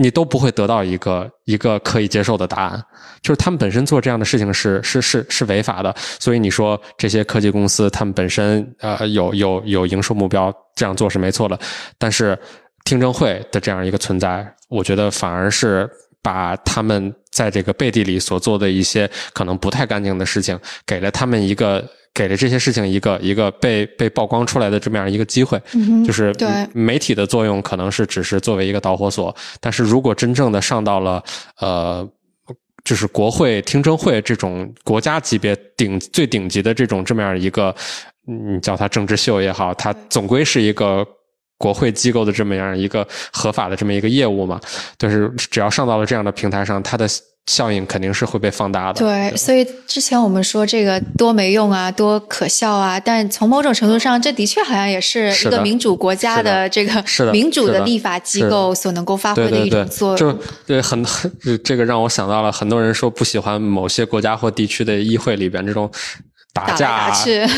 [0.00, 2.82] 你都不会得到一个一个可以接受的答案，
[3.20, 11.58] 就是他们本身做这样的事情是是是是违法的，所以你说这些科技公司他们本身呃有有有营收目标这样做是没错的，
[11.98, 12.38] 但是
[12.84, 15.88] 听证会的这样一个存在，我觉得反而是
[16.22, 21.86] 把他们在这个背地里所做的一些可能不太干净的事情，给了他们一个。
[22.12, 25.60] 给了这些事情一个一个被被曝光出来的这么样一个机会，
[26.04, 26.34] 就是
[26.72, 31.22] 媒体的作用可能是只是作为一个导火索，但是如果真正的上到了
[31.60, 32.06] 呃，
[32.84, 37.74] 就是国会听证会这种国家级别顶最顶级的这种这么样一个，
[38.26, 41.06] 你叫它政治秀也好，它总归是一个
[41.56, 44.60] 国会机构的这么样一个合法的这么一个业务嘛，
[44.98, 47.08] 但是只要上到了这样的平台上，它的。
[47.46, 49.00] 效应肯定是会被放大的。
[49.00, 60.16] 对，所以之前我们说这个多没用啊，多可笑啊，但从某种程度上，这的确好像也是一个民主国家的这个民主的立法机构所能够发挥的一种作用。
[60.16, 61.04] 就对很
[61.64, 65.90] 这个让我想到了很多人说不喜欢某些国家或地区的议会里边这种
[66.52, 67.10] 打架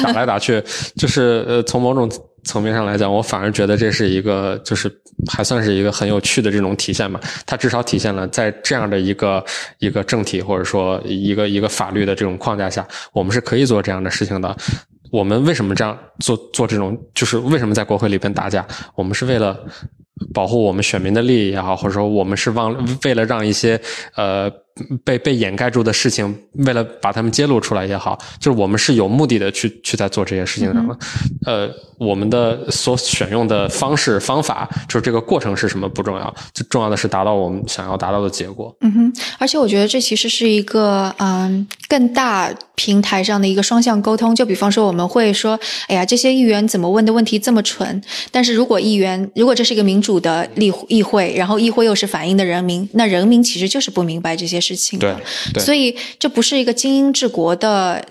[0.02, 0.62] 打来打去，
[0.96, 2.10] 就是呃从某种。
[2.44, 4.90] 层面上来讲，我反而觉得这是一个，就是
[5.30, 7.20] 还算是一个很有趣的这种体现吧。
[7.46, 9.44] 它至少体现了在这样的一个
[9.78, 14.56] 一个政体或者说一个一个法律的这种框架下，我们是可以做这样的事情的。
[15.10, 16.98] 我们为什么这样做做这种？
[17.14, 18.66] 就是为什么在国会里边打架？
[18.94, 19.58] 我们是为了
[20.34, 23.80] 保护我们选民的利益也好，或者说我们是忘为了让一些
[24.16, 24.50] 呃。
[25.04, 30.96] 被被掩盖住的事情，为了把他们揭露出来也好，就是我们是有目的的去去在做这些事情上的。
[31.46, 38.74] 呃，我们的所选用的方式方法，就是这个过程是什么不重要，最重要的是达到我们想要达到的结果。
[38.80, 44.34] 嗯哼，而且我觉得这其实是一个嗯更大平台上的一个双向沟通。
[44.34, 45.58] 就比方说，我们会说，
[45.88, 48.02] 哎呀，这些议员怎么问的问题这么蠢？
[48.30, 54.61] 但是如果议员如果这是一个民主的议议会，然后议会又是反映的人民，那人民其实就是不明白这些。
[54.62, 55.14] 事情，对，
[55.58, 58.02] 所以这不是一个精英治国的。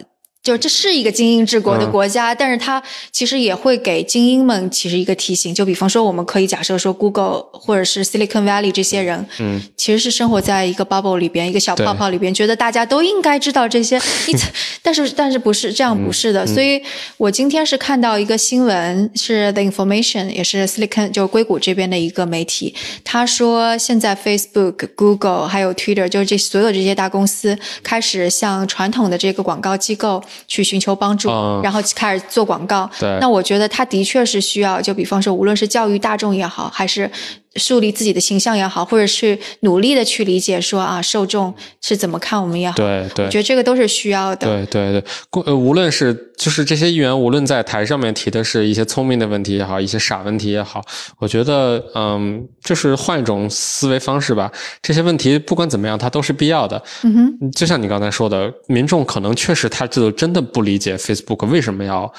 [0.43, 5.53] 就这是一个精英治国的国家，但是它其实也会给精英们其实一个提醒。
[5.53, 14.01] 就比方说，我们可以假设说，Google 或者是 Silicon Valley 这些人，嗯，其实是生活在一个 bubble 里边，一个小泡泡里边，觉得大家都应该知道这些。
[14.27, 14.35] 你
[14.81, 15.95] 但是，但是不是这样？
[15.95, 16.47] 不是的。
[16.47, 16.81] 所以
[17.17, 22.73] 我今天是看到一个新闻，是 The Information，也是 Silicon 就硅谷这边的一个媒体，
[23.03, 30.23] 他说现在 Facebook、Google 还有 Twitter，就是这所有这些大公司开始向传统的这个广告机构。
[30.47, 31.29] 去寻求帮助，
[31.63, 32.89] 然后开始做广告。
[32.99, 37.09] 对，那我觉得他的确是需要，就比方说，无论是教育大众也好，还是
[37.55, 44.47] 树立自己的形象也好，或者是努力的去理解说啊，受众是怎么看我们也好，对对，我觉得这个都是需要的。
[44.47, 50.81] 对对对，呃，无论是就是这些议员，无论在台上面提的是一些聪明的问题也好，一些傻问题也好，
[51.19, 54.49] 我觉得嗯，就是换一种思维方式吧。
[54.81, 56.81] 这些问题不管怎么样，它都是必要的。
[57.03, 62.11] 嗯哼，就像你刚才说的，民众可能确实他就真的不理解 Facebook 为什么要。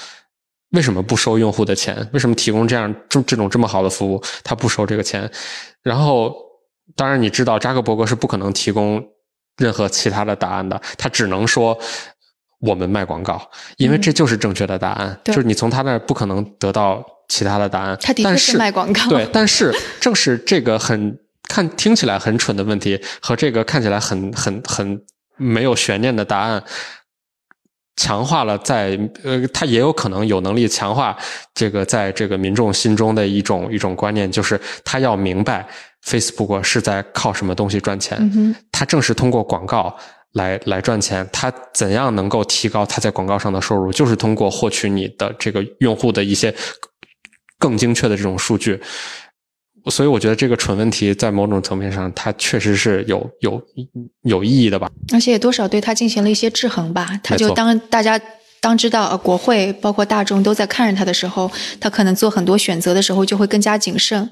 [0.73, 2.07] 为什么不收用户的钱？
[2.13, 5.29] 为什么提供这样这这种这么好的服务，他不收这个钱？
[5.81, 6.35] 然后，
[6.95, 9.03] 当然你知道，扎克伯格是不可能提供
[9.57, 11.77] 任何其他的答案的，他只能说
[12.59, 15.19] 我们卖广告，因为这就是正确的答案。
[15.25, 17.97] 就是你从他那儿不可能得到其他的答案。
[18.01, 19.07] 他的确是卖广告。
[19.09, 24.99] 对，但是正是这个很看听起来很蠢的问题和这个看起来很很很
[25.37, 26.63] 没有悬念的答案。
[27.95, 31.15] 强化了在呃，他也有可能有能力强化
[31.53, 35.67] 这个在这个民众心中的一种一种观念，就是他要明白
[36.05, 38.17] Facebook 是在靠什么东西赚钱。
[38.35, 39.95] 嗯他正是通过广告
[40.33, 41.27] 来来赚钱。
[41.31, 46.53] 他怎样能够提高他在广告上的收入，就是通过获取你的这个用户的一些
[47.59, 48.81] 更精确的这种数据。
[49.91, 53.61] 所以我觉得这个蠢问题在某种层面上，它确实是有有
[54.23, 54.89] 有意义的吧。
[55.11, 57.19] 而且也多少对它进行了一些制衡吧。
[57.21, 58.19] 他就当大家
[58.61, 64.29] 当知道呃国会包括大众都在看着他的时候，他可能做很多选择的时候就会更加谨慎。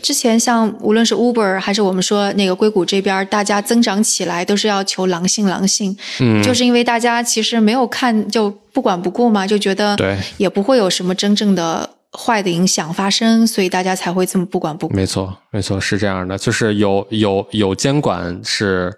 [0.00, 11.90] 之前像无论是 Uber 还是我们说那个硅谷这边，大家增长起来都是要求狼性狼性，嗯，就是因为大家其实没有看就不管不顾嘛，就觉得对也不会有什么真正的。
[12.16, 14.94] 坏的影响发生，所以大家才会这么不管不顾。
[14.94, 18.96] 没错，没错，是这样的，就是有有有监管是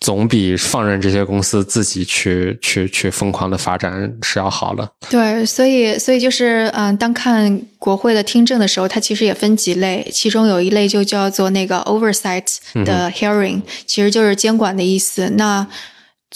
[0.00, 4.86] 总比放任这些公司自己去去去疯狂的发展是要好的。
[5.08, 15.30] 对，所以所以就是嗯，当看国会的听证的时候，它其实也分几类，其中有一类就叫做那个 oversight 的 hearing，其实就是监管的意思。
[15.36, 15.66] 那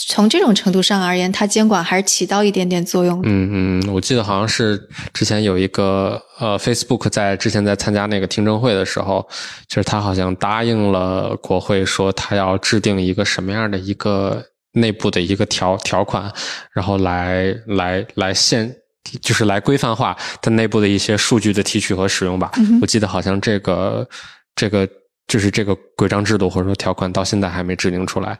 [0.01, 3.28] 从这种程度上而言，它监管还是起到一点点作用的。
[3.28, 4.80] 嗯嗯，我记得好像是
[5.12, 9.28] 之前有一个呃，Facebook 在之前在参加那个听证会的时候，
[9.66, 14.40] 就是他好像答应了国会，说他要制定一个什么样的一个
[14.74, 16.32] 内部的一个条条款，
[16.72, 18.72] 然后来来来限，
[19.20, 22.53] 就是来规范化它内部的一些数据的提取和使用吧。
[22.80, 24.09] 我记得好像这个
[24.55, 24.88] 这个。
[25.29, 28.39] 就是这个规章制度或者说条款到现在还没制定出来，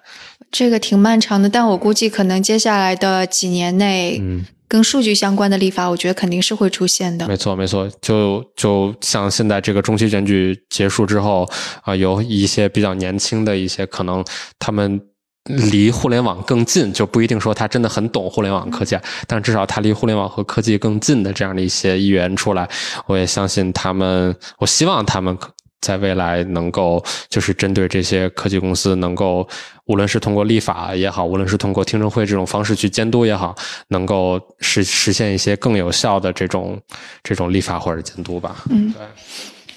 [0.51, 1.47] 这个挺漫长的。
[1.47, 7.29] 但我估计可能接下来的几年内，嗯，跟数据相关的立法，我觉得肯定是会出现的。
[7.29, 7.87] 没错，没错。
[8.01, 11.47] 就就像现在这个中期选举结束之后
[11.83, 14.25] 啊，有一些比较年轻的一些可能
[14.59, 14.99] 他们
[15.45, 22.67] 离互联网更近，就不一定说他真的很懂互联网科技，但至少他离互联网和科技更近的这样的一些议员出来，
[23.07, 25.51] 我也相信他们，我希望他们可。
[25.81, 29.47] 在未来能够就是针对这些科技公司，能够
[29.87, 33.55] 无论是通过立法也好，无论是通过听证会这种方式去监督也好，
[33.89, 36.79] 能够实实现一些更有效的这种
[37.23, 38.65] 这种立法或者监督吧。
[38.71, 39.03] 嗯，对。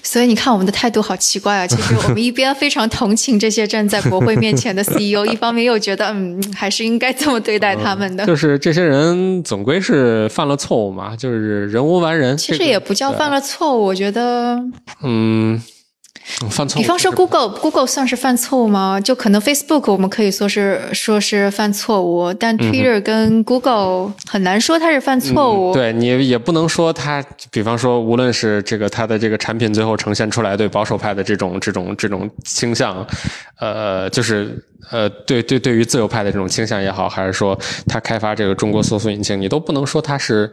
[0.04, 1.66] 所以你看我们的态度好奇怪啊！
[1.66, 8.26] 其实我们一边非常同情这些站在国会面前的 CEO， 一方面又觉得嗯，还是应该这么对待他们的。
[8.26, 12.36] 就是这些人总归是犯了错误嘛，就是人无完人。
[12.36, 14.60] 其实也不叫犯了错误，我觉得
[15.04, 15.62] 嗯。
[16.50, 19.00] 犯错，比方说 Google，Google 算是犯错误吗？
[19.00, 25.72] 就可能 Facebook 我们可以说是说是犯错误，但 Twitter 跟 Google 很难说它是犯错误。
[25.72, 33.06] 对你也不能说它，比方说无论是这个它的这个产品最后呈现出来对保守派的这种这种这种倾向，
[33.60, 40.52] 呃，就是呃对对对于自由派的这种倾向也好，还是说它开发这个中国搜索引擎，你都不能说它是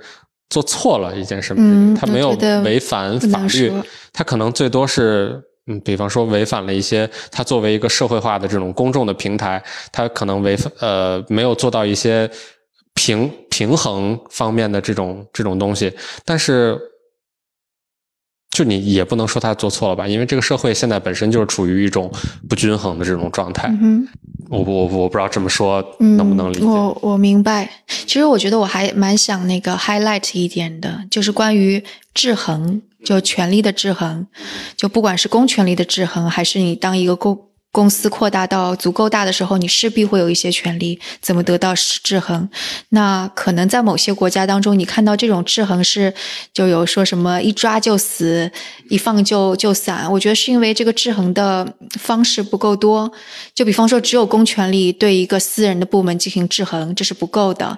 [0.50, 2.30] 做错了一件什么事情，它没有
[2.64, 3.72] 违反法律，
[4.14, 5.42] 它可能最多是。
[5.70, 12.30] 嗯，比方说违反了一些，它作为一个社会化的这种公众的平台，它可能违反呃没有做到一些
[12.96, 15.94] 平平衡方面的这种这种东西，
[16.26, 16.78] 但是
[18.50, 22.12] 就你也不能说他做错了吧，因为这个社会现在本身就是处于一种
[22.50, 23.70] 不均衡的这种状态。
[23.82, 24.08] 嗯
[24.50, 26.66] 我我我不知道这么说能不能理解。
[26.66, 31.84] 我我明白，其实我觉得我还蛮想那个 highlight 一点的，就是关于
[32.16, 32.82] 制衡。
[33.04, 34.28] 就权力的制衡，
[34.76, 42.50] 就不管是公权力的制衡，还是你当一个公公司扩大到足够大的时候，你势必会有一些权利，怎么得到制衡？
[42.90, 46.12] 那可能在某些国家当中，你看到这种制衡是
[46.52, 48.52] 就有说什么一抓就死，
[48.90, 50.12] 一放就就散。
[50.12, 53.12] 我觉得是因为这个制衡的方式不够多。
[53.54, 57.78] 就比方说，只有公权力对一个私人的部门进行制衡，这是不够的。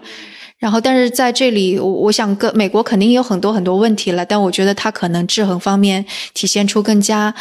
[0.62, 6.05] 然后，但是在这里，我我想跟美国肯定有很多很多问题了，但我觉得它可能制衡方面
[6.36, 7.34] 体现出更加，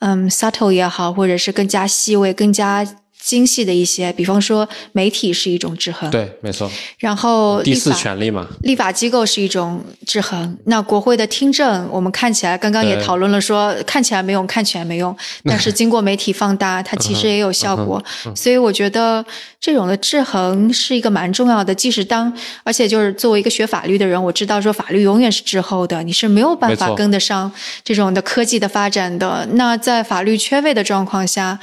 [0.00, 2.84] 嗯，subtle 也好，或者是更加细微、更加。
[3.24, 6.70] 精细的一些，比方说媒体是一种制衡，对，没错。
[6.98, 10.54] 然后第四权利嘛，立法机构是一种制衡。
[10.66, 18.02] 那国会的听证，我们看起来刚刚也讨论了，说看起来没用，看起来没用， 但是经过媒体放大，它其实也有效果。
[18.36, 19.24] 所以我觉得
[19.58, 21.74] 这种的制衡是一个蛮重要的。
[21.74, 22.30] 即使当，
[22.62, 27.50] 而且就是作为一个学法律的人，我知道说法律永远是滞后的，你是没有办法跟得上
[27.82, 29.48] 这种的科技的发展的。
[29.52, 31.58] 那在法律缺位的状况下。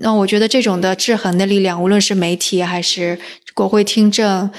[0.00, 3.18] 那我觉得这种的制衡的力量，无论是媒体还是
[3.54, 4.50] 国会听证，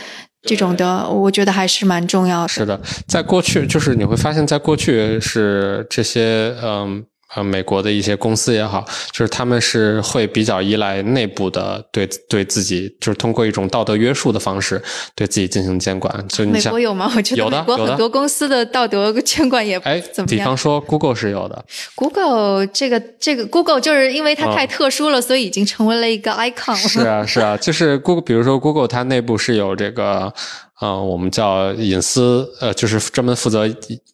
[0.43, 2.47] 这种的，我觉得还是蛮重要的。
[2.47, 7.05] 是的，在过去，就是你会发现在过去是这些，嗯。
[7.35, 14.81] 呃，美国的一些公司也好，就是他们是会比较依赖内部的对对自己，就是通过一种道德约束的方式
[15.15, 16.25] 对自己进行监管。
[16.29, 17.11] 就美国有吗？
[17.15, 20.37] 我觉得美国很多公司的道德监管也哎怎么样？
[20.37, 21.65] 比方说 Google 是有的。
[21.95, 26.75] Google 这个这个 Google 就是因为它太特殊了，所以已经成为了一个 icon。
[26.75, 30.33] 是啊是啊，就是 Google，比如说 Google 它内部是有这个。
[30.75, 33.65] 啊，我们叫隐私，呃，就是专门负责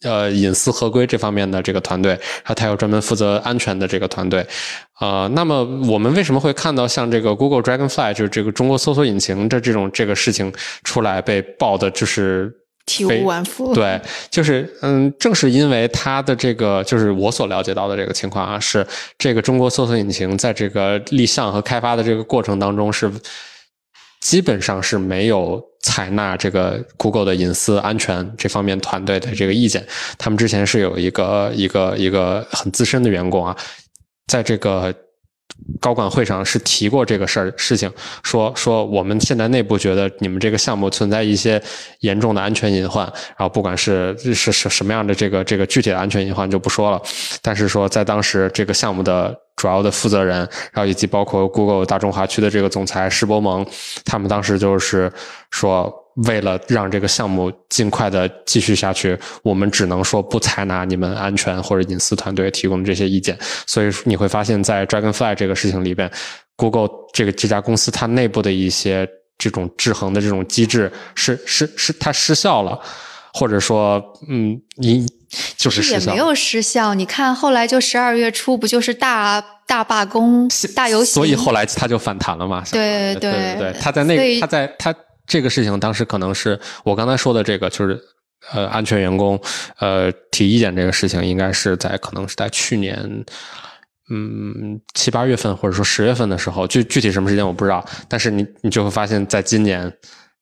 [0.03, 4.45] 呃隐私合规这方面的这个团队，然后他有专门负责安全的这个团队，
[4.93, 10.53] 啊，那么我们为什么会看到像这个 Google Dragonfly，就是这个中国搜索引擎的这种这个事情
[10.83, 12.53] 出来被爆的，就是
[12.85, 13.73] 体无完肤？
[13.73, 13.99] 对，
[14.29, 18.85] 就是嗯，正是因为它的这个，就是我所了解到的这个情况啊，是
[19.17, 23.11] 这个中国搜索引擎在这个立项和开发的这个过程当中是。
[24.21, 29.85] 基本上是没有采纳这个 Google 的隐私安全这方面团队的这个意见。
[30.17, 33.57] 他们之前是有一个一个一个很资深的员工啊，
[34.27, 34.93] 在这个
[35.79, 37.91] 高管会上是提过这个事儿事情，
[38.23, 41.61] 说说我们现在内部觉得你们这个项目存在一些
[41.99, 43.05] 严重的安全隐患，
[43.37, 47.01] 然后不管是是是什么样的这个这个具体的安全隐患就不说了，
[47.41, 49.35] 但是说在当时这个项目的。
[49.57, 50.37] 主要的负责人，
[50.71, 53.63] 然后以及包括 Google 大中华区的这个总裁施伯蒙，
[54.03, 55.11] 他们当时就是
[55.51, 55.93] 说，
[56.25, 63.37] 为了让这个项目尽快的继续下去，我们只能说不采纳你们安全或者隐私团队提供的这些意见。
[63.65, 66.11] 所以你会发现在 Dragonfly 这个事情里边
[66.55, 69.07] ，Google 这个这家公司它内部的一些
[69.37, 72.79] 这种制衡的这种机制是是是它失效了，
[73.33, 75.05] 或者说，嗯，你。
[75.55, 80.45] 就是也没有失效，你看后来就十二月初不就是大大罢工、
[80.75, 82.61] 大游行，所以后来他就反弹了嘛。
[82.69, 84.93] 对对对对，他在那他在他
[85.31, 87.97] 这个事情当时可能是我刚才说的这个，就是
[88.51, 89.39] 呃安全员工
[89.79, 92.97] 呃提意见这个事情，应该是在可能是在去年
[94.09, 99.89] 嗯七八月份或者说十月份的时候，具具体什么时间我不知道，但是你你就会发现在今年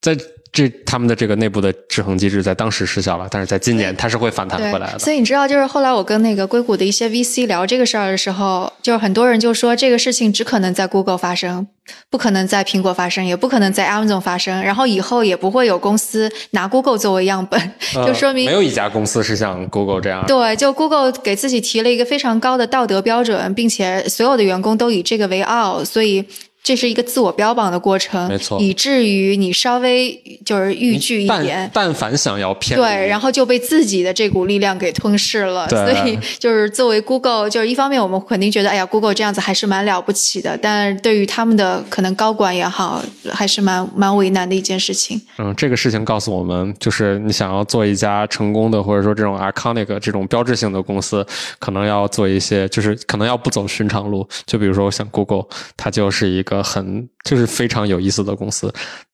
[0.02, 0.18] 在。
[0.52, 5.00] 这他们的这个内部的制衡机制在当时失效了，但是在今年它是会反弹回来的。
[5.00, 11.68] 所以你知道，就是后来我跟那个硅谷的一些 VC 聊这个事儿的时候，就是很多人就说这个事情只可能在 Google 发生，
[12.10, 17.72] 不可能在苹果发生，也不可能在 Amazon 发生，然后以后也不会有公司拿 Google 作为样本，
[18.06, 20.26] 就说明没有一家公司是像 Google 这样。
[20.26, 26.26] 对，就 Google 给自己提了一个非常高的道德标准，并且所有的员工都以这个为傲，所以。
[26.70, 30.14] 这是一个自我标榜的过程，没错，以至于你稍微
[30.46, 35.68] 就是逾矩一点，但凡想要偏对，然后就被自己的这股力量给吞噬了。
[35.68, 45.20] 所以，就是作为 Google，就是一方面我们肯定觉得，哎呀，Google 这样子还是蛮了不起的，但对于他们的可能高管也好，还是蛮蛮为难的一件事情。
[45.40, 51.26] 嗯，这个事情告诉我们，就是你想要做一家成功的，或者说这种 iconic 这种标志性的公司，
[51.58, 54.28] 可能要做一些，就是可能要不走寻常路。
[54.46, 55.46] 就比如说像 Google，
[55.76, 56.59] 它就是一个。
[56.60, 58.72] 个很就是非常有意思的公司。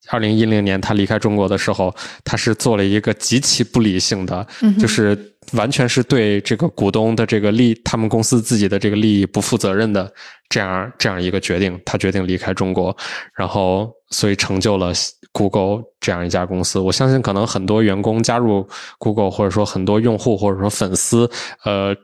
[0.09, 1.93] 二零一零年他离开中国的时候，
[2.23, 4.45] 他是做了一个极其不理性的，
[4.79, 5.17] 就是
[5.53, 10.11] 完全是对这个股东的这个利，他们公司自己的这个利益不负责任的
[10.47, 11.79] 这样这样一个决定。
[11.85, 12.95] 他决定离开中国，
[13.35, 14.93] 然后所以成就了
[15.31, 16.77] Google 这样一家公司。
[16.77, 18.67] 我相信可能很多员工加入
[18.99, 21.27] Google，或者说很多用户或者说粉丝，
[21.63, 21.95] 呃，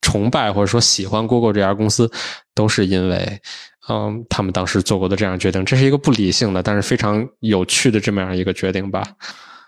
[0.00, 2.08] 崇拜或者说喜欢 Google 这家公司，
[2.54, 3.40] 都是因为。
[3.88, 9.02] 嗯，他们当时做过的这样决定，这是一个不理性的，但是非常有趣的这么样一个决定吧。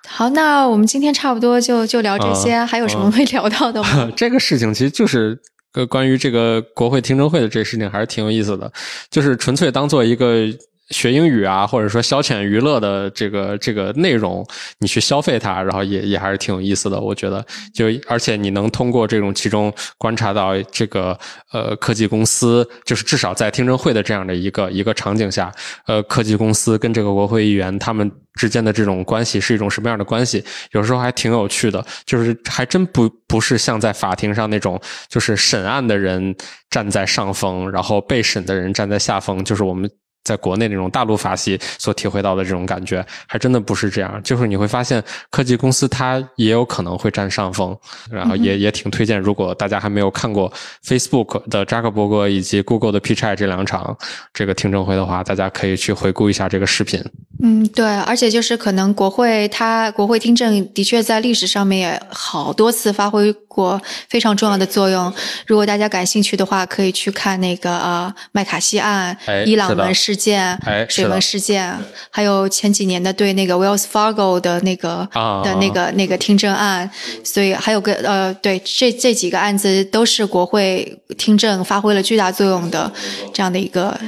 [0.09, 4.11] 好，那我们今天差不多就就聊这些，还有什么没聊到的吗？
[4.17, 5.39] 这个事情其实就是
[5.75, 8.73] 呃关于这个国会听证会的这个事情，还是挺有意思的，
[9.11, 10.47] 就是纯粹当做一个
[10.91, 14.47] 学英语啊，或者说消遣娱乐的这个这个内容，
[14.79, 16.99] 你去消费它，然后也也还是挺有意思的。
[16.99, 21.19] 我觉得，就而且你能通过这种其中观察到这个
[21.53, 25.53] 呃科技公司，就是至少在听证会的这样的一个一个场景下，
[25.87, 30.43] 呃科技公司跟这个国会议员他们之间的这种关系是一种什么样的关系？
[30.73, 36.35] 有时候还挺有趣的，就是还真不不是像在法庭上那种，就是审案的人
[36.71, 39.91] 站在上风，然后被审的人站在下风，就是我们。
[40.29, 44.21] 在国内那种大陆法系所体会到的这种感觉，还真的不是这样。
[44.23, 47.75] 就是你会发现，科技公司它也有可能会占上风，
[48.11, 49.19] 然后也也挺推荐。
[49.19, 50.53] 如果大家还没有看过
[50.85, 53.97] Facebook 的扎克伯格以及 Google 的 P.Chai 这两场
[54.35, 57.03] 这个听证会的话，大家可以去回顾一下这个视频。
[57.43, 65.13] 嗯，对，而且就是可能国会它国会听证的确在历史上面也好多次发挥过非常重要的作用。
[65.47, 69.17] 如果大家感兴趣的话，可以去看那个呃麦卡锡案、
[69.47, 70.61] 伊朗门事件、
[70.91, 71.75] 水门事件，
[72.11, 75.09] 还有前几年的对那个 Wells Fargo 的那个
[75.45, 76.91] 的那个那个听证案。
[77.25, 82.93] 所以还有个呃，对这这几个案子都是国会听证发挥了巨大作用的
[83.33, 83.99] 这样的一个，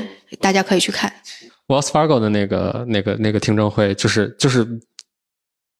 [0.40, 1.12] 大家可以去看。
[1.68, 4.66] Wells Fargo 的那个、那个、那个听证会，就是就是，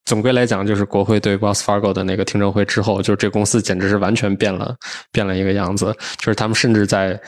[0.05, 4.73] 总归来讲，就是国会对 Wells Fargo 的那个听证会之后，就是这公司简直是完全变了，
[5.11, 5.93] 变了一个样子。
[6.17, 7.19] 就是他们甚至在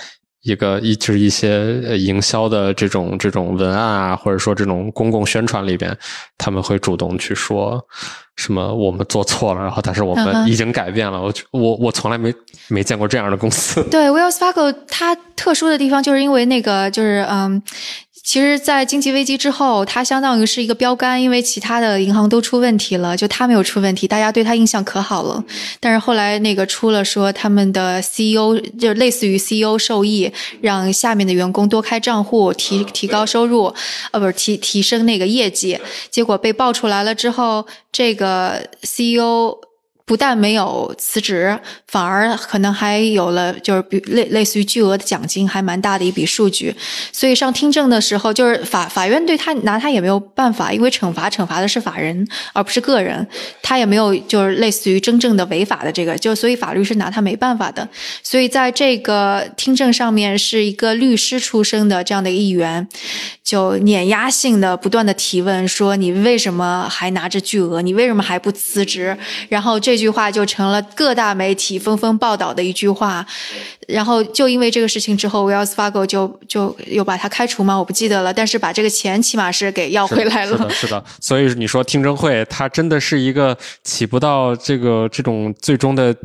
[0.43, 5.97] 一个一就是一些营销的这种这种文案啊，或者说这种公共宣传里边，
[6.37, 7.83] 他们会主动去说
[8.35, 11.21] 什么我们做错了，然后但是我们已经改变了。
[11.21, 12.33] 我我我从来没
[12.67, 13.83] 没见过这样的公司。
[13.89, 17.61] 对 Wells Fargo，它特殊的地方就是因为那个就是嗯。
[18.24, 25.43] 其实，在经济危机之后，它相当于是一个标杆，因为其他的银行都出问题了，就它没有出问题，大家对它印象可好了。
[25.82, 33.74] 但是后来那个出了说，他们的 CEO 就类似于 CEO 受益，让下面的员工多开账户，提提高收入，
[34.11, 35.78] 呃，不是提提升那个业绩，
[36.09, 39.72] 结果被爆出来了之后，这个 CEO。
[40.06, 46.76] 不但没有辞职，反而可能还有了，就是比类类似于巨额的奖金，还蛮大的一笔数据。
[47.14, 53.26] 所以上听证的时候，就是法法院对他拿他也没有办法，因为惩罚惩罚的是法人，而不是个人。
[53.62, 57.88] 他也没有就是类似于真正的违法的这个，就所以法律是拿他没办法的。
[58.22, 62.86] 所以在这个听证上面，是一个律师出身的这样的议员，
[63.41, 67.82] 就碾压性的不断的提问说：“你为什么还拿着巨额？
[67.82, 69.92] 你为什么还不辞职？”然后这。
[69.93, 73.23] 这句话就成了各大媒体纷纷报道的一句话，
[73.87, 77.77] 然后就因为这个事情之后，Wells Fargo 就就又把他开除吗？
[77.77, 80.57] 我不记得了，但是把这个钱起码是给要回来了。
[80.57, 81.05] 是的，是的。
[81.21, 86.15] 所以你说听证会，它真的是一个起不到这个这种最终的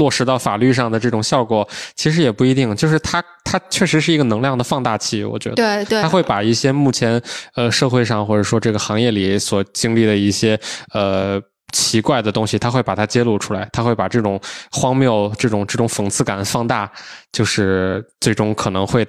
[0.00, 2.74] 落实到法律上的这种效果，其实也不一定。
[2.74, 5.54] 就是它它确实是一个能量的放大器，我觉得。
[5.54, 6.02] 对对。
[6.02, 7.22] 它会把一些目前
[7.54, 10.58] 呃社会上或者说这个行业里所经历的一些
[10.92, 11.40] 呃。
[11.72, 16.90] 奇怪的东西，他会把它揭露出来，他会把这种荒谬、这种这种讽刺感放大，
[17.32, 19.04] 就是最终可能会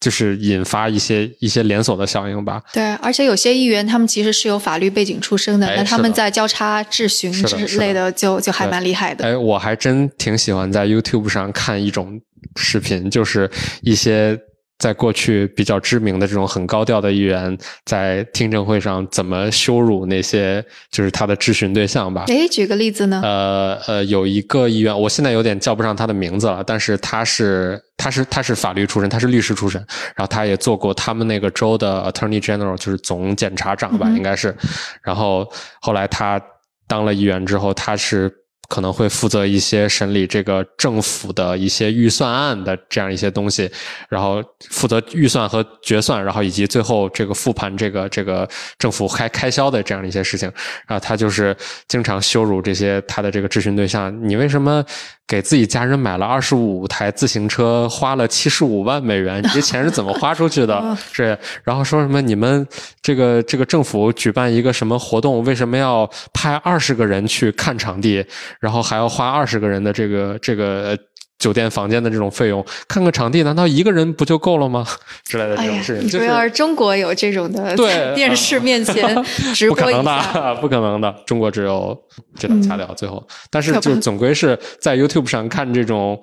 [0.00, 2.60] 就是引发一些一些连锁的效应吧。
[2.72, 9.24] 对，而且有些议员他们其实是有法律背景出身的，那他们在交叉质询之类的，就就还蛮厉害的。
[9.24, 12.20] 哎，我还真挺喜欢在 YouTube 上看一种
[12.56, 13.50] 视频，就是
[13.82, 14.38] 一些。
[14.80, 22.24] 在过去比较知名的这种很高调的议员，在听证会上怎么羞辱那些就是他的质询对象吧？
[22.28, 23.20] 诶，举个例子呢？
[23.22, 29.78] 呃呃，有一个议员，我现在有点叫不上他的名字了，但是他是他是他是法律出身，他是律师出身，
[30.16, 34.56] 然后他也做过他们那个州的 Attorney General，就是总检察长吧，应该是。
[35.02, 35.46] 然后
[35.82, 36.40] 后来他
[36.88, 38.34] 当了议员之后，他是。
[38.70, 43.68] 可能会负责一些审理这个政府的一些预算案的这样一些东西，
[44.08, 44.40] 然后
[44.70, 48.48] 负责预算和决算，然后以及最后这个复盘这个这个
[48.78, 50.50] 政府开开销的这样的一些事情。
[50.86, 51.54] 然后他就是
[51.88, 54.84] 经常羞辱这些他的这个质询对象，你为什么？
[55.26, 60.98] 给自己家人买了二十五台自行车，花了七十五万美元，你这钱是怎么花出去的？
[61.12, 62.66] 是，然后说什么你们
[63.00, 68.26] 这个这个政府举办一个什么活动，为什么要派二十个人去看场地，
[68.60, 70.96] 然后还要花二十个人的这个这个。
[71.40, 74.86] 酒店房间的这种费用，看个场地，难道一个人不就够了吗？
[75.24, 81.10] 之类的这种事情，主要是中国有这种的，对电视面前直播不可能的，不可能的。
[81.26, 81.98] 中国只有
[82.38, 86.20] 这能掐掉最后，但是就总归是在 YouTube 上看这种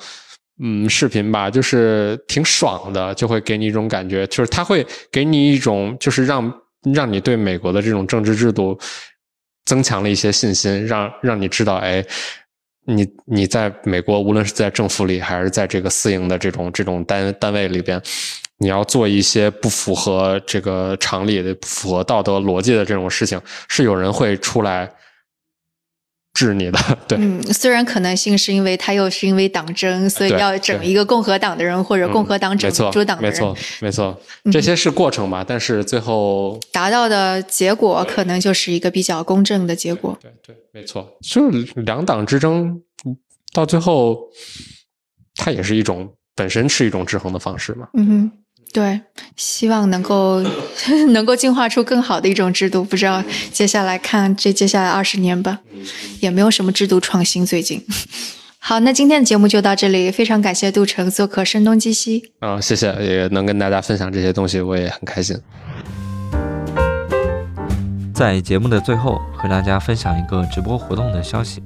[0.62, 6.54] 嗯视频吧，就是挺爽的，就会给你一种感觉，就是他会给你一种，就是让
[6.94, 8.78] 让你对美国的这种政治制度
[9.68, 12.04] 增强了一些信心，让让你知道，哎。
[12.90, 18.02] 你你在美国，无论是在政府里，还是在这个私营的这种这种单单位里边，
[18.60, 23.38] 你要做一些不符合这个常理的、不符合道德逻辑的这种事情，
[23.68, 24.90] 是有人会出来。
[26.38, 26.78] 治你的
[27.08, 34.22] 对，嗯，虽然可能性是因为他又是因为党争，所以要整一个共和党的人或者共和党整民主党的人，没错，没错，
[34.52, 35.44] 这些是过程吧？
[35.44, 40.16] 但是最后达到的结果可能就是一个比较公正的结果。
[40.22, 42.80] 对对，没错，就是两党之争，
[43.52, 44.30] 到最后，
[45.36, 47.88] 它也是一种本身是一种制衡的方式嘛。
[47.96, 48.32] 嗯哼。
[48.74, 49.02] 对，
[49.36, 50.44] 希望能够
[51.10, 52.84] 能够进化出更好的一种制度。
[52.84, 55.60] 不知道接下来看这接下来二十年吧，
[56.20, 57.46] 也没有什么制度创新。
[57.46, 57.84] 最近，
[58.60, 62.32] 好，那今天的节目就到这里，非常感谢杜成做客声东击西。
[62.40, 65.36] 啊，谢谢，也能跟大家分享这些东西，我也很开心。
[68.14, 71.64] 在节目的最后，和大家分享一个直播活动的消息。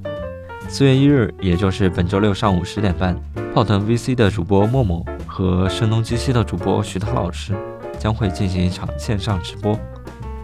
[0.68, 3.18] 四月一日，也就是本周六上午十点半，
[3.54, 7.54] 泡腾 VC 的主播默默和声东击西的主播徐涛老师
[7.98, 9.80] 将会进行一场线上直播。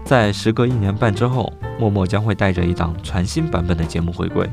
[0.03, 4.49] 在时隔一年半之后，默默将会带着一档全新版本的节目回归。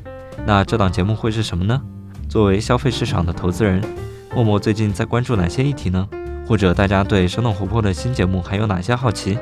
[0.46, 1.82] 那这档节目会是什么呢？
[2.28, 3.82] 作为消费市场的投资人，
[4.36, 6.06] 默默最近在关注哪些议题呢？
[6.46, 9.40] 或者大家对生动活泼的新节目还有哪些好奇？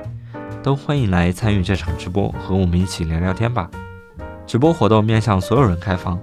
[0.61, 3.67] 都欢迎来参与这场直播，和我们一起聊聊天吧。
[4.45, 6.19] 直播活动面向所有人开放，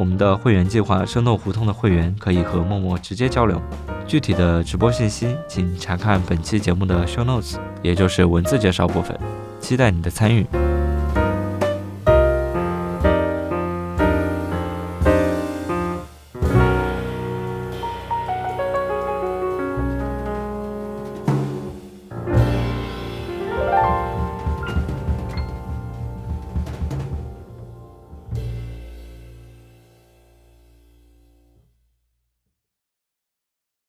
[0.00, 3.60] 我们的会员计划生动胡同的会员可以和默默直接交流。
[4.06, 9.14] 具体的直播信息，请查看本期节目的 show notes，也就是文字介绍部分。
[9.60, 10.46] 期待你的参与。